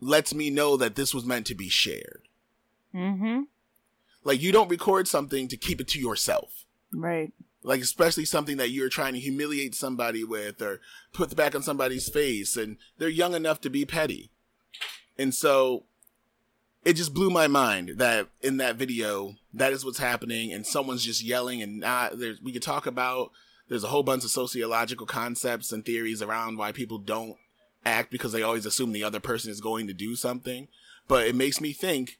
[0.00, 2.22] lets me know that this was meant to be shared
[2.94, 3.42] Mm-hmm.
[4.28, 6.66] Like you don't record something to keep it to yourself.
[6.92, 7.32] Right.
[7.62, 10.80] like especially something that you're trying to humiliate somebody with or
[11.12, 14.30] put the back on somebody's face and they're young enough to be petty.
[15.18, 15.84] And so
[16.84, 21.04] it just blew my mind that in that video that is what's happening and someone's
[21.04, 23.32] just yelling and not there's we could talk about
[23.68, 27.36] there's a whole bunch of sociological concepts and theories around why people don't
[27.84, 30.68] act because they always assume the other person is going to do something.
[31.06, 32.18] But it makes me think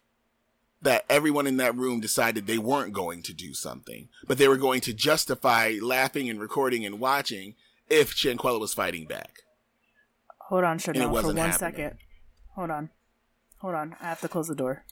[0.83, 4.57] that everyone in that room decided they weren't going to do something, but they were
[4.57, 7.55] going to justify laughing and recording and watching
[7.89, 9.41] if Shanquella was fighting back.
[10.49, 11.59] Hold on, Chanel, for one happening.
[11.59, 11.99] second.
[12.55, 12.91] Hold on.
[13.59, 13.97] Hold on.
[14.01, 14.85] I have to close the door.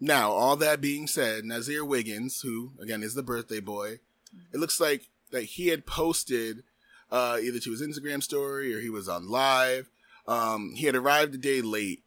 [0.00, 3.98] Now, all that being said, Nazir Wiggins, who again is the birthday boy,
[4.52, 6.62] it looks like that he had posted
[7.10, 9.90] uh, either to his Instagram story or he was on live.
[10.26, 12.02] Um, he had arrived a day late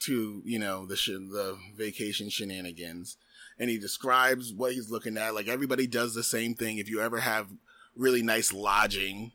[0.00, 3.16] to you know the sh- the vacation shenanigans,
[3.58, 5.34] and he describes what he's looking at.
[5.34, 6.78] Like everybody does the same thing.
[6.78, 7.48] If you ever have
[7.94, 9.32] really nice lodging,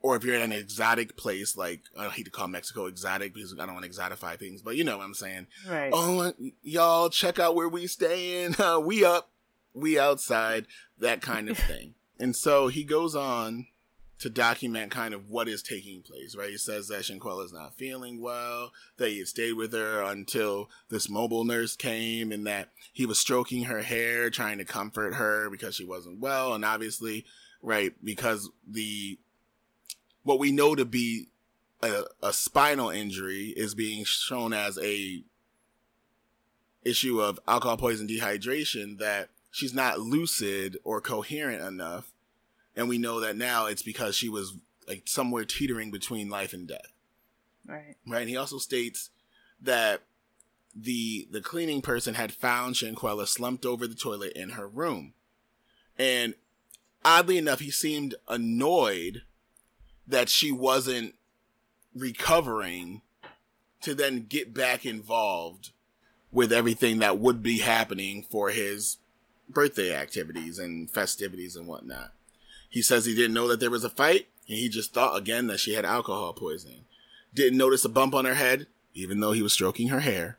[0.00, 3.52] or if you're in an exotic place, like I hate to call Mexico exotic because
[3.58, 5.46] I don't want to exotify things, but you know what I'm saying.
[5.68, 5.90] Right.
[5.92, 8.54] Oh, y'all check out where we staying.
[8.60, 9.30] Uh, we up,
[9.74, 10.66] we outside,
[10.98, 11.94] that kind of thing.
[12.20, 13.66] and so he goes on
[14.18, 16.50] to document kind of what is taking place, right?
[16.50, 21.10] He says that Shanquella is not feeling well, that he stayed with her until this
[21.10, 25.74] mobile nurse came, and that he was stroking her hair, trying to comfort her because
[25.74, 26.54] she wasn't well.
[26.54, 27.26] And obviously,
[27.60, 29.18] right, because the,
[30.22, 31.28] what we know to be
[31.82, 35.22] a, a spinal injury is being shown as a
[36.84, 42.12] issue of alcohol poison dehydration that she's not lucid or coherent enough
[42.76, 44.54] and we know that now it's because she was
[44.86, 46.92] like somewhere teetering between life and death.
[47.66, 47.96] Right.
[48.06, 48.20] Right.
[48.20, 49.10] And he also states
[49.60, 50.02] that
[50.74, 55.14] the the cleaning person had found Shanquella slumped over the toilet in her room.
[55.98, 56.34] And
[57.04, 59.22] oddly enough, he seemed annoyed
[60.06, 61.14] that she wasn't
[61.94, 63.00] recovering
[63.80, 65.70] to then get back involved
[66.30, 68.98] with everything that would be happening for his
[69.48, 72.12] birthday activities and festivities and whatnot.
[72.68, 75.46] He says he didn't know that there was a fight, and he just thought again
[75.46, 76.84] that she had alcohol poisoning.
[77.34, 80.38] Didn't notice a bump on her head, even though he was stroking her hair,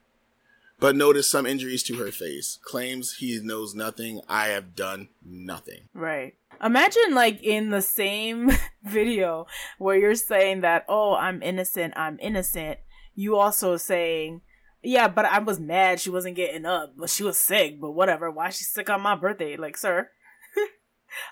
[0.80, 2.60] but noticed some injuries to her face.
[2.64, 4.22] Claims he knows nothing.
[4.28, 5.90] I have done nothing.
[5.94, 6.36] Right.
[6.64, 8.52] Imagine like in the same
[8.84, 9.46] video
[9.78, 12.80] where you're saying that, oh, I'm innocent, I'm innocent.
[13.16, 14.42] You also saying,
[14.84, 18.32] yeah, but I was mad she wasn't getting up, but she was sick, but whatever.
[18.32, 19.58] Why she sick on my birthday?
[19.58, 20.10] Like, sir,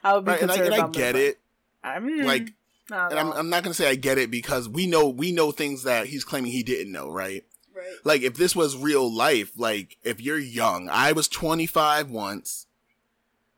[0.03, 0.61] I would be right, concerned.
[0.61, 1.39] And I, and I get it.
[1.83, 2.53] I'm like,
[2.89, 5.83] and I'm, I'm not gonna say I get it because we know we know things
[5.83, 7.43] that he's claiming he didn't know, right?
[7.75, 7.85] Right.
[8.03, 12.67] Like if this was real life, like if you're young, I was 25 once.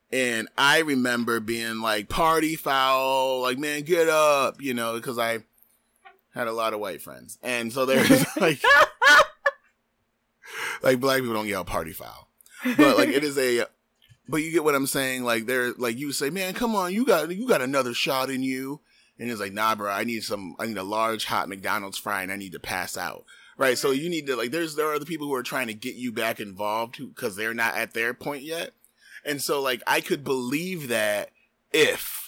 [0.09, 5.39] And I remember being like party foul, like man, get up, you know, because I
[6.33, 8.61] had a lot of white friends, and so there's like,
[10.81, 12.29] like black people don't yell party foul,
[12.77, 13.67] but like it is a
[14.29, 15.23] but you get what I'm saying?
[15.23, 18.43] Like they're like you say, man, come on, you got you got another shot in
[18.43, 18.81] you,
[19.19, 22.21] and it's like, nah, bro, I need some, I need a large hot McDonald's fry,
[22.23, 23.25] and I need to pass out.
[23.57, 23.77] Right.
[23.77, 25.95] So you need to like, there's there are the people who are trying to get
[25.95, 28.71] you back involved because they're not at their point yet,
[29.25, 31.31] and so like I could believe that
[31.71, 32.26] if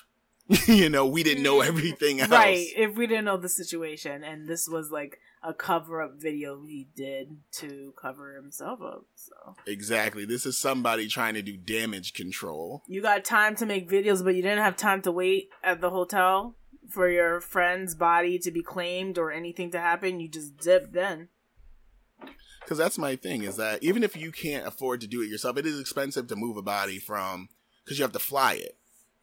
[0.68, 1.68] you know we didn't know mm-hmm.
[1.68, 2.66] everything else, right?
[2.76, 6.88] If we didn't know the situation, and this was like a cover up video he
[6.96, 9.06] did to cover himself up.
[9.14, 12.84] So exactly, this is somebody trying to do damage control.
[12.88, 15.92] You got time to make videos, but you didn't have time to wait at the
[15.92, 16.56] hotel
[16.90, 20.20] for your friend's body to be claimed or anything to happen.
[20.20, 21.30] You just dipped then.
[22.62, 25.58] Because that's my thing is that even if you can't afford to do it yourself,
[25.58, 27.50] it is expensive to move a body from
[27.84, 28.79] because you have to fly it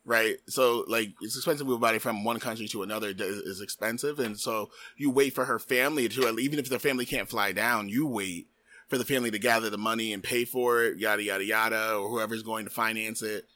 [0.06, 0.36] right?
[0.46, 4.70] So like it's expensive a body from one country to another is expensive, and so
[4.96, 8.46] you wait for her family to even if the family can't fly down, you wait
[8.88, 12.08] for the family to gather the money and pay for it, yada yada yada, or
[12.08, 13.46] whoever's going to finance it,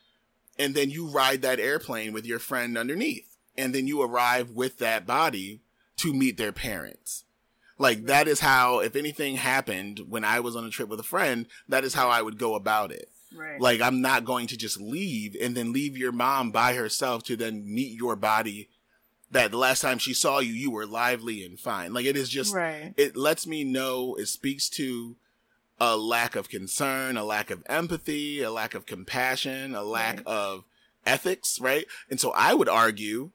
[0.58, 4.78] and then you ride that airplane with your friend underneath, and then you arrive with
[4.78, 5.62] that body
[5.96, 7.24] to meet their parents.
[7.78, 11.04] Like that is how, if anything happened when I was on a trip with a
[11.04, 13.60] friend, that is how I would go about it Right.
[13.60, 17.36] Like I'm not going to just leave and then leave your mom by herself to
[17.36, 18.68] then meet your body
[19.30, 21.92] that the last time she saw you you were lively and fine.
[21.92, 22.92] Like it is just right.
[22.96, 25.16] it lets me know it speaks to
[25.78, 30.26] a lack of concern, a lack of empathy, a lack of compassion, a lack right.
[30.26, 30.64] of
[31.06, 31.86] ethics, right?
[32.10, 33.30] And so I would argue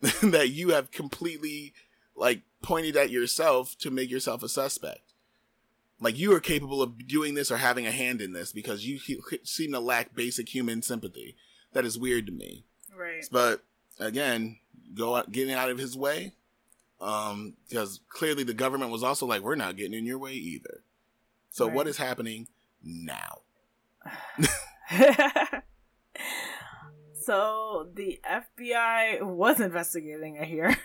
[0.22, 1.74] that you have completely
[2.14, 5.05] like pointed at yourself to make yourself a suspect
[6.00, 8.98] like you are capable of doing this or having a hand in this because you
[9.44, 11.36] seem to lack basic human sympathy.
[11.72, 12.64] That is weird to me.
[12.94, 13.24] Right.
[13.30, 13.62] But
[13.98, 14.58] again,
[14.94, 16.32] go out, getting out of his way,
[17.00, 20.82] um, because clearly the government was also like, we're not getting in your way either.
[21.50, 21.74] So right.
[21.74, 22.48] what is happening
[22.82, 23.40] now?
[27.20, 30.38] so the FBI was investigating.
[30.40, 30.76] I hear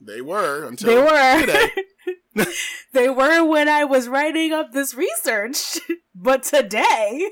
[0.00, 1.70] they were until they were today.
[2.92, 5.78] they were when I was writing up this research,
[6.14, 7.30] but today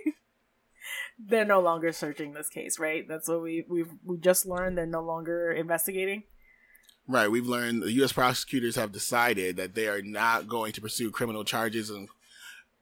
[1.18, 3.06] they're no longer searching this case, right?
[3.06, 6.24] That's what we we've we just learned they're no longer investigating.
[7.06, 8.12] Right, we've learned the U.S.
[8.12, 12.08] prosecutors have decided that they are not going to pursue criminal charges and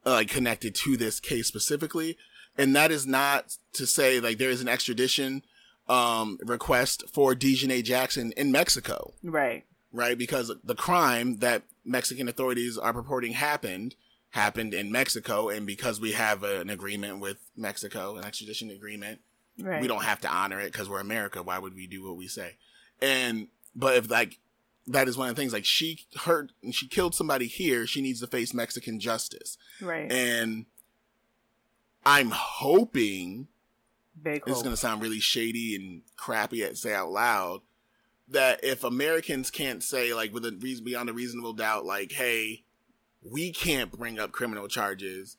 [0.05, 2.17] uh, connected to this case specifically,
[2.57, 5.43] and that is not to say like there is an extradition
[5.89, 9.13] um, request for Daejhanae Jackson in Mexico.
[9.21, 9.65] Right.
[9.95, 13.95] Right, because the crime that Mexican authorities are purporting happened
[14.31, 19.21] happened in Mexico, and because we have an agreement with Mexico, an extradition agreement,
[19.59, 19.79] Right.
[19.79, 21.43] we don't have to honor it because we're America.
[21.43, 22.57] Why would we do what we say?
[23.01, 24.39] And but if like
[24.87, 28.01] that is one of the things like she hurt and she killed somebody here, she
[28.01, 29.57] needs to face Mexican justice.
[29.79, 30.11] Right.
[30.11, 30.65] And
[32.05, 33.47] I'm hoping
[34.21, 37.61] Big this is going to sound really shady and crappy to say out loud
[38.33, 42.63] that if Americans can't say like with a reason beyond a reasonable doubt, like, hey,
[43.23, 45.37] we can't bring up criminal charges,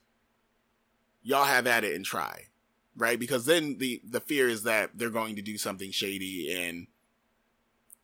[1.22, 2.44] y'all have at it and try,
[2.96, 3.18] right?
[3.18, 6.86] Because then the the fear is that they're going to do something shady and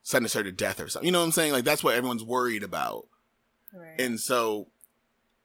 [0.03, 1.07] sentence her to death or something.
[1.07, 1.53] You know what I'm saying?
[1.53, 3.07] Like that's what everyone's worried about.
[3.72, 4.01] Right.
[4.01, 4.68] And so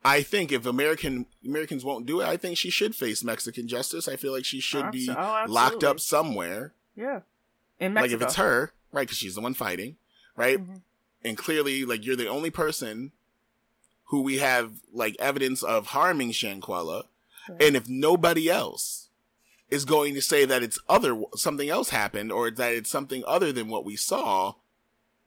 [0.04, 4.08] I think if American Americans won't do it, I think she should face Mexican justice.
[4.08, 6.74] I feel like she should be oh, locked up somewhere.
[6.96, 7.22] yeah.
[7.78, 8.14] In Mexico.
[8.14, 9.06] Like if it's her, right?
[9.08, 9.98] Because she's the one fighting,
[10.36, 10.58] right?
[10.58, 10.82] Mhm.
[11.24, 13.12] And clearly, like you're the only person
[14.06, 17.04] who we have like evidence of harming Shanquella,
[17.50, 17.62] Right.
[17.62, 19.10] and if nobody else
[19.70, 23.52] is going to say that it's other something else happened or that it's something other
[23.52, 24.54] than what we saw,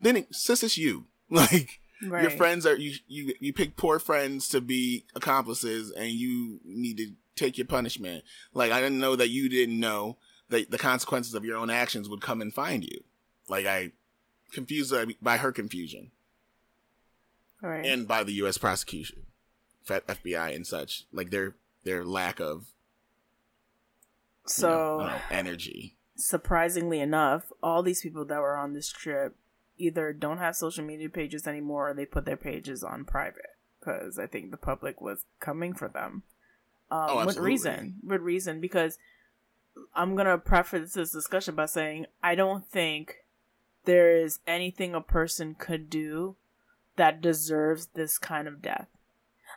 [0.01, 1.07] then it, sis, it's you.
[1.31, 2.23] Like Right.
[2.23, 6.97] your friends are you you you pick poor friends to be accomplices and you need
[6.99, 8.23] to take your punishment
[8.55, 10.17] like i didn't know that you didn't know
[10.49, 13.03] that the consequences of your own actions would come and find you
[13.49, 13.93] like i
[14.53, 16.11] confused by- her confusion
[17.61, 17.85] Right.
[17.87, 19.27] and by the us prosecution
[19.87, 22.67] fbi and such like their their lack of
[24.45, 24.69] you so
[24.99, 29.37] know, uh, energy surprisingly enough, all these people that were on this trip
[29.77, 34.19] either don't have social media pages anymore or they put their pages on private because
[34.19, 36.25] I think the public was coming for them.
[36.91, 38.99] Um, Oh, with reason, with reason, because
[39.95, 43.15] I'm gonna preface this discussion by saying I don't think
[43.89, 46.37] there is anything a person could do
[46.97, 48.87] that deserves this kind of death.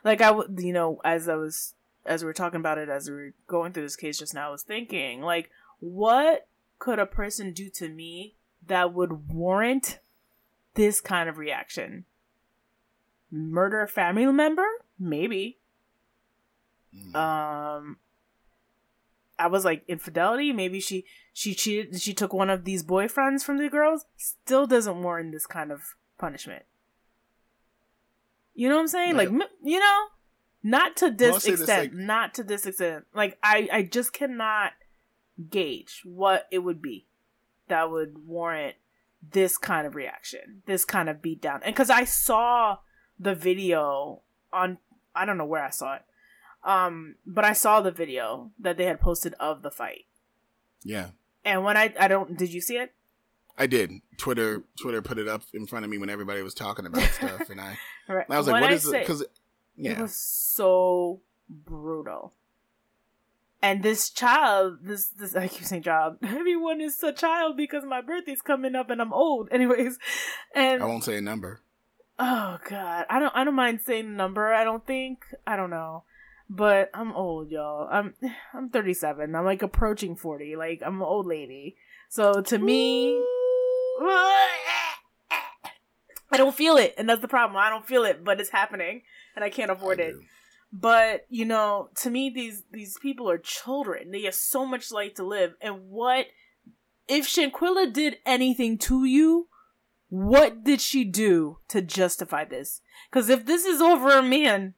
[0.04, 1.74] Like I would, you know, as I was,
[2.06, 4.48] as we were talking about it, as we were going through this case just now,
[4.48, 8.34] I was thinking, like, what could a person do to me
[8.66, 9.98] that would warrant
[10.76, 12.06] this kind of reaction?
[13.30, 14.66] Murder a family member?
[14.98, 15.58] Maybe.
[16.96, 17.14] Mm.
[17.14, 17.98] Um
[19.38, 23.58] I was like infidelity, maybe she she cheated she took one of these boyfriends from
[23.58, 25.80] the girls, still doesn't warrant this kind of
[26.18, 26.64] punishment.
[28.54, 29.16] You know what I'm saying?
[29.16, 30.06] Like, Like- you know,
[30.62, 33.06] not to this say this, extent, like- not to this extent.
[33.14, 34.72] Like I I just cannot
[35.50, 37.06] gauge what it would be
[37.68, 38.76] that would warrant
[39.22, 41.60] this kind of reaction, this kind of beatdown.
[41.64, 42.78] And because I saw
[43.18, 44.20] the video
[44.52, 44.78] on,
[45.14, 46.02] I don't know where I saw it,
[46.64, 50.04] um, but I saw the video that they had posted of the fight.
[50.84, 51.10] yeah
[51.44, 52.92] And when I, I don't, did you see it?
[53.58, 56.86] i did twitter twitter put it up in front of me when everybody was talking
[56.86, 57.76] about stuff and i,
[58.08, 58.24] Right.
[58.30, 59.30] I was like When what I is it because It
[59.76, 62.32] yeah was so brutal.
[63.60, 66.16] And this child, this this I keep saying child.
[66.22, 69.48] Everyone is a child because my birthday's coming up and I'm old.
[69.52, 69.98] Anyways,
[70.54, 71.60] and i won't say a number
[72.18, 74.52] oh god, I don't I don't mind saying number.
[74.52, 76.04] I don't think I don't know,
[76.54, 77.88] but I'm old, y'all.
[77.90, 78.14] I'm
[78.54, 79.34] I'm 37.
[79.34, 80.56] I'm like approaching 40.
[80.56, 81.76] Like I'm an old lady.
[82.08, 83.18] So to me,
[86.30, 87.56] I don't feel it, and that's the problem.
[87.56, 89.02] I don't feel it, but it's happening,
[89.34, 90.14] and I can't avoid I it.
[90.72, 94.10] But you know, to me, these these people are children.
[94.10, 96.26] They have so much life to live, and what
[97.08, 99.48] if Shanquella did anything to you?
[100.10, 102.82] What did she do to justify this?
[103.10, 104.74] Because if this is over a man,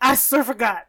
[0.00, 0.86] I swear forgot.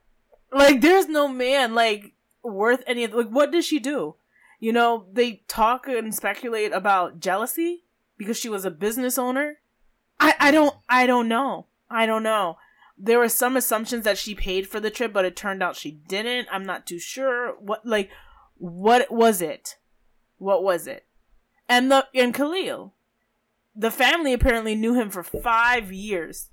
[0.52, 3.14] Like, there's no man like worth any of.
[3.14, 4.16] Like, what did she do?
[4.60, 7.84] You know, they talk and speculate about jealousy
[8.18, 9.58] because she was a business owner.
[10.20, 11.68] I I don't I don't know.
[11.90, 12.58] I don't know
[13.04, 15.92] there were some assumptions that she paid for the trip, but it turned out she
[15.92, 16.48] didn't.
[16.52, 18.10] I'm not too sure what like
[18.58, 19.78] what was it?
[20.38, 21.06] What was it?
[21.68, 22.94] And the and Khalil,
[23.76, 26.50] the family apparently knew him for five years.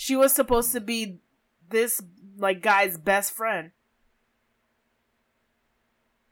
[0.00, 1.18] She was supposed to be
[1.70, 2.00] this
[2.36, 3.72] like guy's best friend.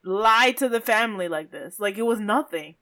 [0.05, 2.75] Lie to the family like this, like it was nothing.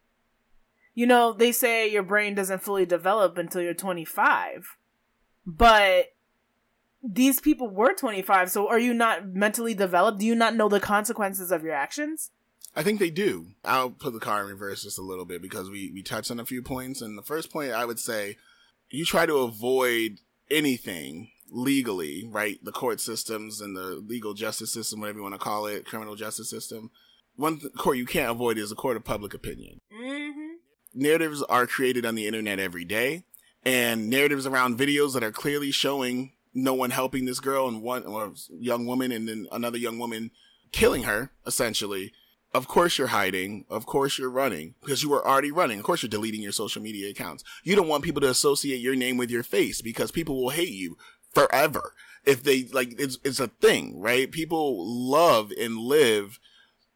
[0.94, 4.78] You know, they say your brain doesn't fully develop until you're 25
[5.48, 6.14] but
[7.04, 10.80] these people were 25 so are you not mentally developed do you not know the
[10.80, 12.32] consequences of your actions
[12.76, 13.52] I think they do.
[13.64, 16.42] I'll put the car in reverse just a little bit because we, we touched on
[16.42, 17.02] a few points.
[17.02, 18.36] And the first point I would say,
[18.90, 20.20] you try to avoid
[20.50, 22.64] anything legally, right?
[22.64, 26.16] The court systems and the legal justice system, whatever you want to call it, criminal
[26.16, 26.92] justice system.
[27.36, 29.82] One th- court you can't avoid is the court of public opinion.
[29.94, 30.42] mm-hmm.
[30.94, 33.24] Narratives are created on the internet every day
[33.66, 38.06] and narratives around videos that are clearly showing no one helping this girl and one
[38.06, 40.32] or young woman and then another young woman
[40.72, 42.14] killing her essentially
[42.56, 46.02] of course you're hiding of course you're running because you were already running of course
[46.02, 49.30] you're deleting your social media accounts you don't want people to associate your name with
[49.30, 50.98] your face because people will hate you
[51.34, 51.94] forever
[52.24, 54.66] if they like it's it's a thing right people
[55.20, 56.40] love and live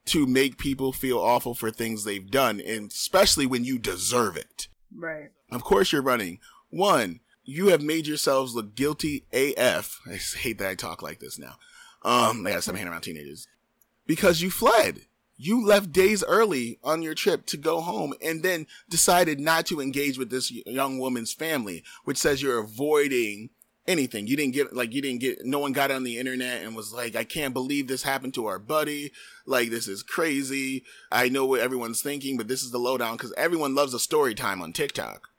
[0.05, 4.67] to make people feel awful for things they've done and especially when you deserve it
[4.95, 5.29] Right.
[5.51, 6.39] of course you're running.
[6.71, 9.99] One, you have made yourselves look guilty AF.
[10.07, 11.55] I hate that I talk like this now.
[12.03, 13.47] Um, I got some hand around teenagers.
[14.07, 15.01] Because you fled.
[15.41, 19.79] You left days early on your trip to go home and then decided not to
[19.79, 23.49] engage with this young woman's family, which says you're avoiding
[23.87, 24.27] anything.
[24.27, 26.91] You didn't get, like, you didn't get, no one got on the internet and was
[26.91, 29.13] like, I can't believe this happened to our buddy.
[29.45, 30.83] Like, this is crazy.
[31.09, 34.35] I know what everyone's thinking, but this is the lowdown because everyone loves a story
[34.35, 35.29] time on TikTok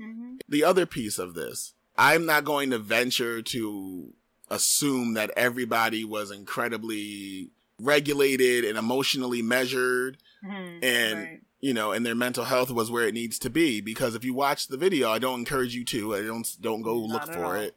[0.00, 0.36] Mm-hmm.
[0.48, 4.14] the other piece of this, I'm not going to venture to
[4.48, 7.50] assume that everybody was incredibly
[7.82, 10.78] regulated and emotionally measured Mm-hmm.
[10.82, 11.40] and right.
[11.60, 14.34] you know and their mental health was where it needs to be because if you
[14.34, 17.34] watch the video I don't encourage you to I don't don't go look Not at
[17.36, 17.52] for all.
[17.52, 17.76] it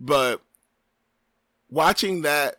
[0.00, 0.42] but
[1.70, 2.56] watching that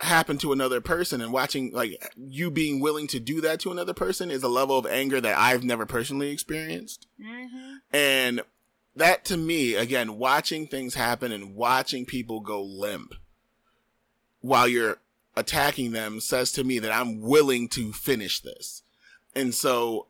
[0.00, 3.92] happen to another person and watching like you being willing to do that to another
[3.94, 7.74] person is a level of anger that I've never personally experienced Mm-hmm.
[7.92, 8.40] and
[8.96, 13.14] that to me, again, watching things happen and watching people go limp
[14.40, 14.98] while you're
[15.36, 18.82] attacking them says to me that I'm willing to finish this.
[19.34, 20.06] And so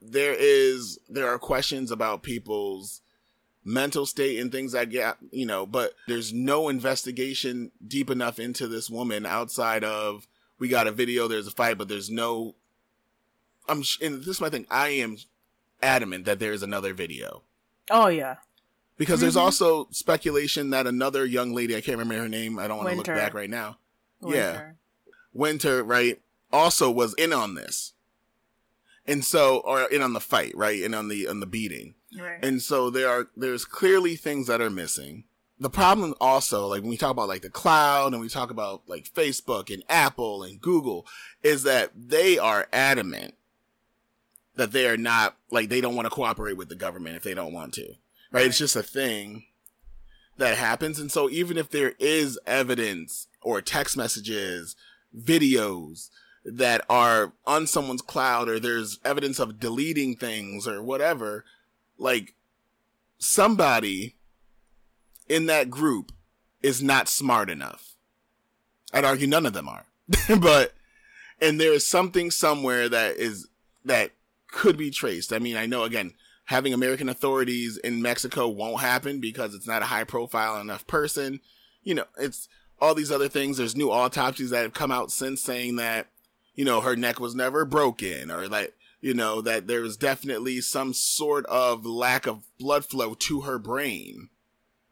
[0.00, 3.00] there is, there are questions about people's
[3.64, 8.66] mental state and things like that, you know, but there's no investigation deep enough into
[8.68, 10.26] this woman outside of
[10.58, 12.54] we got a video, there's a fight, but there's no,
[13.68, 14.66] I'm, and this is my thing.
[14.70, 15.16] I am
[15.82, 17.42] adamant that there is another video
[17.90, 18.36] Oh yeah.
[18.96, 19.40] because there's Mhm.
[19.40, 22.96] also speculation that another young lady, I can't remember her name, I don't want to
[22.96, 23.78] look back right now.
[24.22, 24.52] Yeah.
[24.52, 24.76] Wenter.
[25.32, 26.20] Wenter, right,
[26.52, 27.92] also was in on this.
[29.06, 30.82] And so or in on the fight, right?
[30.82, 31.94] And on the on the beating.
[32.16, 32.38] Right.
[32.42, 35.24] And so there are there's clearly things that are missing.
[35.58, 38.82] The problem also, like when we talk about like the cloud and we talk about
[38.86, 41.06] like Facebook and Apple and Google,
[41.42, 43.34] is that they are adamant
[44.56, 47.34] that they are not like they don't want to cooperate with the government if they
[47.34, 47.94] don't want to.
[48.30, 48.46] Right?
[48.46, 49.44] It's just a thing
[50.36, 50.98] that happens.
[50.98, 54.76] And so even if there is evidence or text messages,
[55.16, 56.10] videos
[56.44, 61.44] that are on someone's cloud or there's evidence of deleting things or whatever,
[61.98, 62.34] like
[63.18, 64.16] somebody
[65.28, 66.12] in that group
[66.62, 67.94] is not smart enough.
[68.92, 69.86] I'd argue none of them are.
[70.40, 70.72] but
[71.40, 73.48] and there is something somewhere that is
[73.84, 74.10] that
[74.48, 75.32] could be traced.
[75.32, 76.12] I mean, I know again,
[76.46, 81.40] having American authorities in Mexico won't happen because it's not a high profile enough person.
[81.82, 82.48] You know, it's
[82.80, 83.56] all these other things.
[83.56, 86.08] There's new autopsies that have come out since saying that,
[86.54, 90.60] you know, her neck was never broken or that, you know, that there was definitely
[90.60, 94.30] some sort of lack of blood flow to her brain,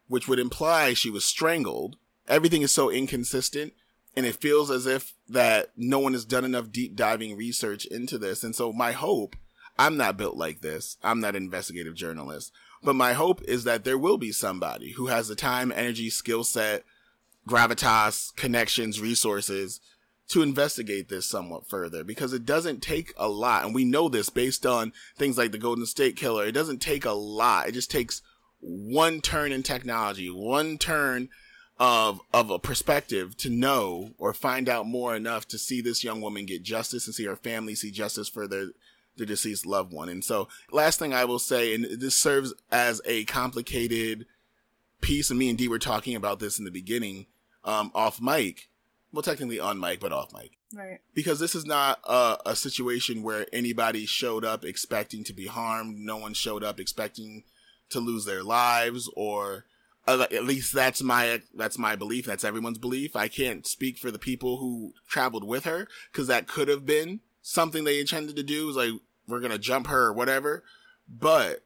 [0.06, 1.96] which would imply she was strangled.
[2.26, 3.72] Everything is so inconsistent
[4.16, 8.18] and it feels as if that no one has done enough deep diving research into
[8.18, 8.42] this.
[8.42, 9.36] And so my hope,
[9.78, 10.96] I'm not built like this.
[11.04, 15.06] I'm not an investigative journalist, but my hope is that there will be somebody who
[15.06, 16.84] has the time, energy, skill set,
[17.48, 19.80] gravitas, connections, resources
[20.28, 23.64] to investigate this somewhat further because it doesn't take a lot.
[23.64, 26.44] And we know this based on things like the Golden State Killer.
[26.44, 27.68] It doesn't take a lot.
[27.68, 28.20] It just takes
[28.60, 31.28] one turn in technology, one turn
[31.80, 36.20] of of a perspective to know or find out more enough to see this young
[36.20, 38.70] woman get justice and see her family see justice for their
[39.16, 40.08] the deceased loved one.
[40.08, 44.26] And so last thing I will say, and this serves as a complicated
[45.00, 47.26] piece, and me and Dee were talking about this in the beginning,
[47.68, 48.68] um, off mic.
[49.12, 50.98] Well, technically on mic, but off mic Right.
[51.14, 55.98] because this is not a, a situation where anybody showed up expecting to be harmed.
[55.98, 57.44] No one showed up expecting
[57.90, 59.64] to lose their lives, or
[60.06, 62.26] uh, at least that's my that's my belief.
[62.26, 63.16] That's everyone's belief.
[63.16, 67.20] I can't speak for the people who traveled with her because that could have been
[67.40, 68.70] something they intended to do.
[68.70, 68.92] Like
[69.26, 70.64] we're gonna jump her or whatever,
[71.08, 71.64] but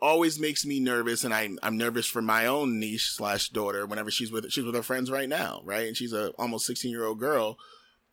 [0.00, 4.10] always makes me nervous and I'm, I'm nervous for my own niece slash daughter whenever
[4.10, 5.86] she's with she's with her friends right now right?
[5.86, 7.58] And she's a almost 16 year old girl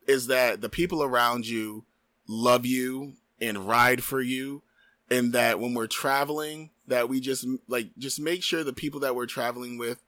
[0.07, 1.85] is that the people around you
[2.27, 4.61] love you and ride for you
[5.09, 9.15] and that when we're traveling that we just like just make sure the people that
[9.15, 10.01] we're traveling with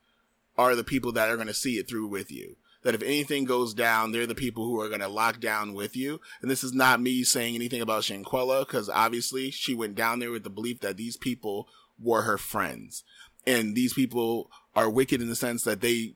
[0.58, 3.46] are the people that are going to see it through with you that if anything
[3.46, 6.64] goes down they're the people who are going to lock down with you and this
[6.64, 10.50] is not me saying anything about Shanquella because obviously she went down there with the
[10.50, 11.68] belief that these people
[12.02, 13.04] were her friends
[13.46, 16.14] And these people are wicked in the sense that they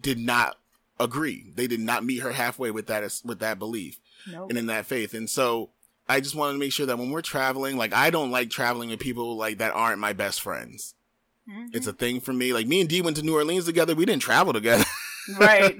[0.00, 0.58] did not
[1.00, 1.52] agree.
[1.54, 3.98] They did not meet her halfway with that, with that belief
[4.30, 4.50] Nope.
[4.50, 5.12] and in that faith.
[5.14, 5.70] And so
[6.08, 8.90] I just wanted to make sure that when we're traveling, like I don't like traveling
[8.90, 10.94] with people like that aren't my best friends.
[11.50, 11.74] Mhm.
[11.74, 12.52] It's a thing for me.
[12.52, 13.94] Like me and Dee went to New Orleans together.
[13.94, 14.84] We didn't travel together.
[15.38, 15.76] Right.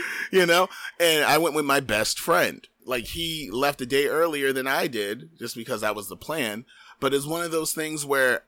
[0.30, 0.68] you know?
[1.00, 2.66] And I went with my best friend.
[2.84, 6.64] Like he left a day earlier than I did, just because that was the plan.
[7.00, 8.42] But it's one of those things where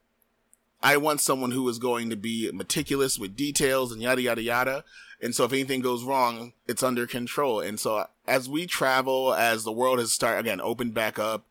[0.82, 4.84] I want someone who is going to be meticulous with details and yada yada yada.
[5.20, 7.60] And so if anything goes wrong, it's under control.
[7.60, 11.46] And so as we travel, as the world has started again, opened back up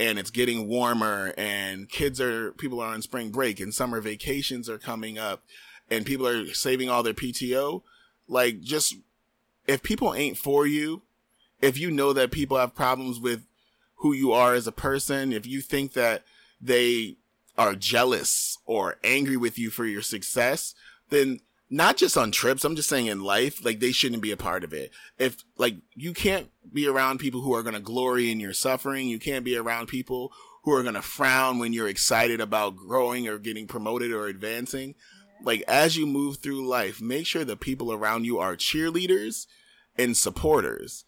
[0.00, 4.70] and it's getting warmer and kids are, people are on spring break and summer vacations
[4.70, 5.42] are coming up
[5.90, 7.82] and people are saving all their PTO.
[8.28, 8.94] Like just,
[9.66, 11.02] if people ain't for you,
[11.60, 13.46] if you know that people have problems with
[13.96, 16.22] who you are as a person, if you think that
[16.60, 17.16] they
[17.56, 20.74] are jealous or angry with you for your success,
[21.10, 24.36] then not just on trips, I'm just saying in life, like they shouldn't be a
[24.36, 24.90] part of it.
[25.18, 29.08] If like you can't be around people who are going to glory in your suffering,
[29.08, 33.28] you can't be around people who are going to frown when you're excited about growing
[33.28, 34.94] or getting promoted or advancing.
[35.42, 39.46] Like as you move through life, make sure the people around you are cheerleaders
[39.96, 41.04] and supporters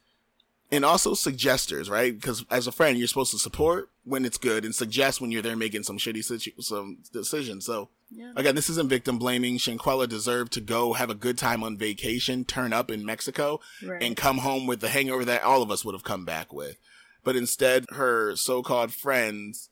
[0.73, 2.15] and also suggesters, right?
[2.15, 5.43] Because as a friend, you're supposed to support when it's good and suggest when you're
[5.43, 7.67] there making some shitty situ- some decisions.
[7.67, 8.33] So Yeah.
[8.37, 9.59] again, this isn't victim blaming.
[9.59, 14.03] Shanquella deserved to go have a good time on vacation, turn up in Mexico, Right.
[14.03, 16.77] and come home with the hangover that all of us would have come back with.
[17.25, 19.71] But instead, her so-called friends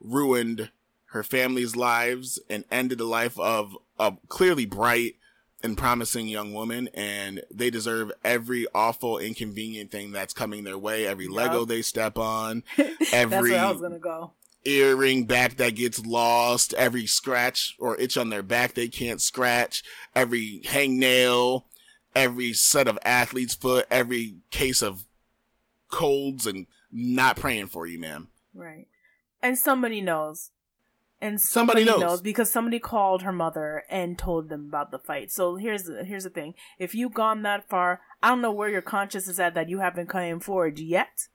[0.00, 0.70] ruined
[1.12, 5.16] her family's lives and ended the life of a clearly bright
[5.62, 11.04] and promising young woman and they deserve every awful inconvenient thing that's coming their way
[11.06, 14.30] every lego they step on That's every where I was gonna go.
[14.64, 19.82] earring back that gets lost every scratch or itch on their back they can't scratch
[20.14, 21.64] every hangnail
[22.14, 25.06] every set of athlete's foot every case of
[25.90, 28.86] colds and not praying for you ma'am Right.
[29.42, 30.50] And somebody knows.
[31.20, 32.10] And Somebody somebody, knows.
[32.10, 32.22] knows.
[32.22, 35.32] because somebody called her mother and told them about the fight.
[35.32, 38.68] So here's the, here's the thing: if you've gone that far, I don't know where
[38.68, 41.28] your conscience is at that you haven't come forward yet.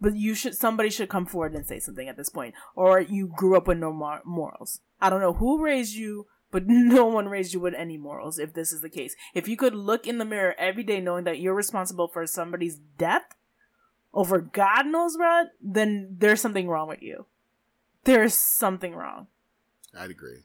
[0.00, 3.26] But you should somebody should come forward and say something at this point, or you
[3.34, 4.80] grew up with no mor- morals.
[5.00, 8.38] I don't know who raised you, but no one raised you with any morals.
[8.38, 11.24] If this is the case, if you could look in the mirror every day knowing
[11.24, 13.24] that you're responsible for somebody's death
[14.12, 17.26] over God knows what, then there's something wrong with you.
[18.06, 19.26] There's something wrong.
[19.98, 20.40] i'd agree.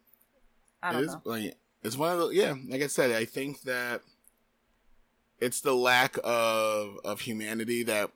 [0.83, 1.21] I don't is know.
[1.25, 4.01] like it's one of the yeah like i said i think that
[5.39, 8.11] it's the lack of of humanity that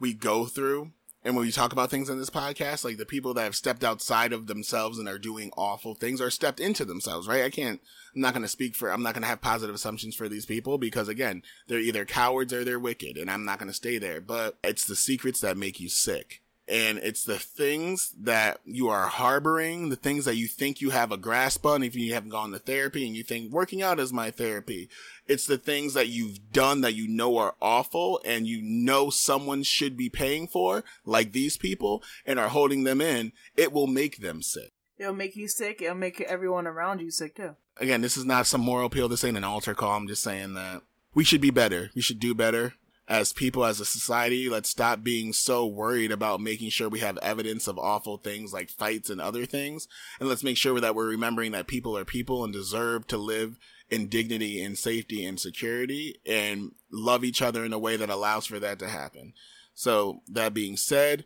[0.00, 0.92] we go through.
[1.22, 3.84] And when we talk about things in this podcast like the people that have stepped
[3.84, 7.44] outside of themselves and are doing awful things or stepped into themselves right?
[7.44, 7.80] I can't
[8.14, 10.46] i'm not going to speak for i'm not going to have positive assumptions for these
[10.46, 13.98] people because again they're either cowards or they're wicked and i'm not going to stay
[13.98, 14.20] there.
[14.20, 16.40] But it's the secrets that make you sick
[16.70, 21.10] and it's the things that you are harboring, the things that you think you have
[21.10, 24.12] a grasp on, if you haven't gone to therapy and you think working out is
[24.12, 24.88] my therapy.
[25.26, 29.64] It's the things that you've done that you know are awful and you know someone
[29.64, 33.32] should be paying for, like these people, and are holding them in.
[33.56, 34.70] It will make them sick.
[34.96, 35.82] It'll make you sick.
[35.82, 37.56] It'll make everyone around you sick too.
[37.78, 39.08] Again, this is not some moral appeal.
[39.08, 39.96] This ain't an altar call.
[39.96, 40.82] I'm just saying that
[41.14, 41.90] we should be better.
[41.96, 42.74] We should do better
[43.10, 47.18] as people, as a society, let's stop being so worried about making sure we have
[47.18, 49.88] evidence of awful things like fights and other things.
[50.20, 53.58] And let's make sure that we're remembering that people are people and deserve to live
[53.90, 58.46] in dignity and safety and security and love each other in a way that allows
[58.46, 59.32] for that to happen.
[59.74, 61.24] So that being said,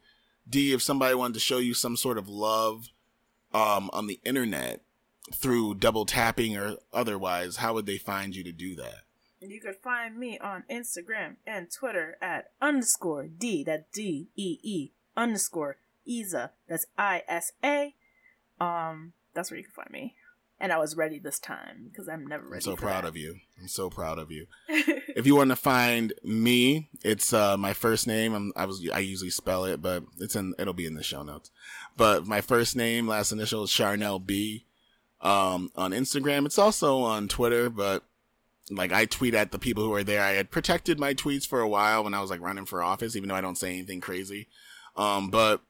[0.49, 2.89] D, if somebody wanted to show you some sort of love,
[3.53, 4.81] um, on the internet
[5.35, 9.03] through double tapping or otherwise, how would they find you to do that?
[9.51, 14.93] You could find me on Instagram and Twitter at underscore D, that D E E
[15.17, 17.95] underscore Isa, that's I S A.
[18.61, 20.15] Um, that's where you can find me.
[20.61, 22.57] And I was ready this time because I'm never ready.
[22.57, 23.09] I'm so proud that.
[23.09, 23.37] of you.
[23.61, 24.47] I'm so proud of you.
[24.69, 28.35] if you want to find me, it's uh, my first name.
[28.35, 31.23] I'm, I was I usually spell it, but it's in it'll be in the show
[31.23, 31.51] notes.
[31.97, 34.65] But my first name, last initial is Charnel B.
[35.21, 38.05] Um, on Instagram, it's also on Twitter, but
[38.71, 40.23] like I tweet at the people who are there.
[40.23, 43.17] I had protected my tweets for a while when I was like running for office,
[43.17, 44.49] even though I don't say anything crazy.
[44.97, 45.61] Um, but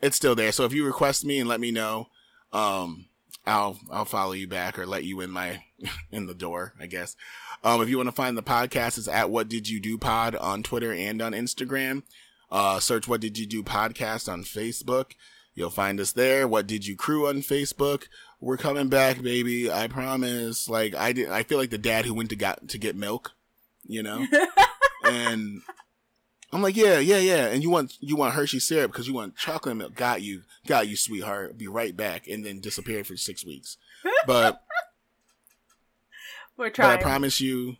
[0.00, 0.52] it's still there.
[0.52, 2.08] So if you request me and let me know,
[2.52, 3.06] um,
[3.46, 5.64] I'll I'll follow you back or let you in my
[6.10, 7.16] in the door, I guess.
[7.62, 10.36] Um, if you want to find the podcast, it's at What Did You Do Pod
[10.36, 12.02] on Twitter and on Instagram.
[12.50, 15.12] Uh, search What Did You Do Podcast on Facebook.
[15.54, 16.46] You'll find us there.
[16.46, 18.04] What Did You Crew on Facebook.
[18.44, 19.70] We're coming back, baby.
[19.70, 20.68] I promise.
[20.68, 21.30] Like I did.
[21.30, 23.32] I feel like the dad who went to got to get milk,
[23.86, 24.26] you know.
[25.04, 25.62] and
[26.52, 27.46] I'm like, yeah, yeah, yeah.
[27.46, 29.94] And you want you want Hershey syrup because you want chocolate milk.
[29.94, 31.56] Got you, got you, sweetheart.
[31.56, 33.78] Be right back, and then disappeared for six weeks.
[34.26, 34.62] But
[36.58, 36.98] we're trying.
[36.98, 37.76] But I promise you,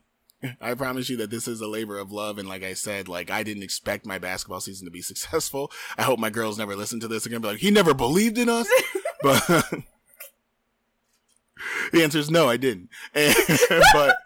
[0.63, 2.39] I promise you that this is a labor of love.
[2.39, 5.71] And like I said, like I didn't expect my basketball season to be successful.
[5.99, 7.43] I hope my girls never listen to this again.
[7.43, 8.67] Be like, he never believed in us.
[9.23, 9.45] but
[11.93, 12.91] the answer is no, I didn't.
[13.15, 13.35] And,
[13.93, 14.17] but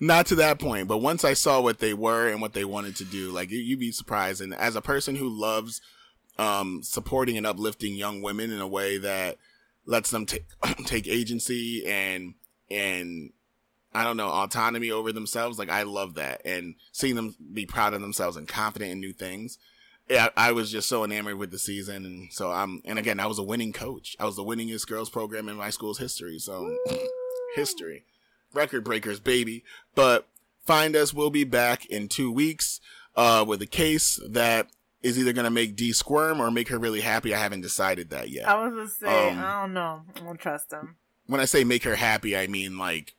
[0.00, 0.88] not to that point.
[0.88, 3.80] But once I saw what they were and what they wanted to do, like you'd
[3.80, 4.40] be surprised.
[4.40, 5.80] And as a person who loves
[6.38, 9.38] um, supporting and uplifting young women in a way that
[9.86, 10.46] lets them take
[10.84, 12.34] take agency and
[12.70, 13.32] and
[13.94, 16.42] I don't know autonomy over themselves, like I love that.
[16.44, 19.58] And seeing them be proud of themselves and confident in new things.
[20.08, 22.80] Yeah, I was just so enamored with the season, and so I'm.
[22.84, 24.16] And again, I was a winning coach.
[24.20, 26.38] I was the winningest girls program in my school's history.
[26.38, 26.76] So,
[27.56, 28.04] history
[28.56, 29.62] record breakers, baby.
[29.94, 30.26] But
[30.64, 31.14] find us.
[31.14, 32.80] We'll be back in two weeks
[33.14, 34.68] uh, with a case that
[35.02, 37.34] is either going to make D squirm or make her really happy.
[37.34, 38.48] I haven't decided that yet.
[38.48, 40.02] I was to say, um, I don't know.
[40.16, 40.96] I don't trust him.
[41.26, 43.14] When I say make her happy, I mean like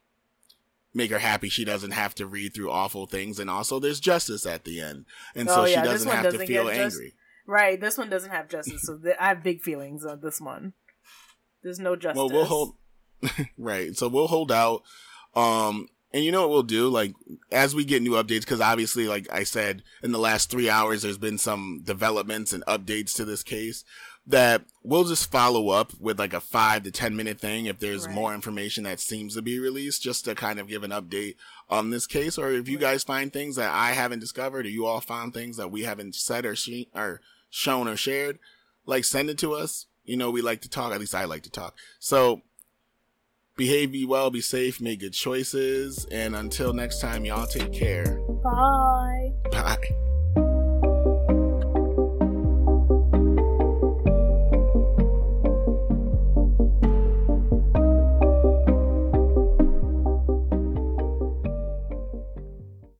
[0.97, 4.45] make her happy she doesn't have to read through awful things and also there's justice
[4.45, 5.05] at the end.
[5.35, 7.15] And oh, so yeah, she doesn't have doesn't to feel angry just,
[7.47, 10.73] right this one doesn't have justice so th- i have big feelings on this one.
[11.63, 12.75] There's no justice well we'll hold
[13.57, 14.83] right so we'll hold out
[15.35, 16.89] um, and you know what we'll do?
[16.89, 17.13] Like,
[17.51, 21.01] as we get new updates, because obviously, like I said, in the last three hours,
[21.01, 23.83] there's been some developments and updates to this case
[24.27, 28.05] that we'll just follow up with like a five to 10 minute thing if there's
[28.05, 28.13] right.
[28.13, 31.35] more information that seems to be released, just to kind of give an update
[31.69, 32.37] on this case.
[32.37, 35.55] Or if you guys find things that I haven't discovered or you all found things
[35.57, 38.37] that we haven't said or, she- or shown or shared,
[38.85, 39.85] like send it to us.
[40.03, 40.93] You know, we like to talk.
[40.93, 41.75] At least I like to talk.
[41.99, 42.41] So
[43.55, 46.05] behave, be well, be safe, make good choices.
[46.11, 48.19] And until next time, y'all take care.
[48.43, 49.31] Bye.
[49.51, 50.06] Bye.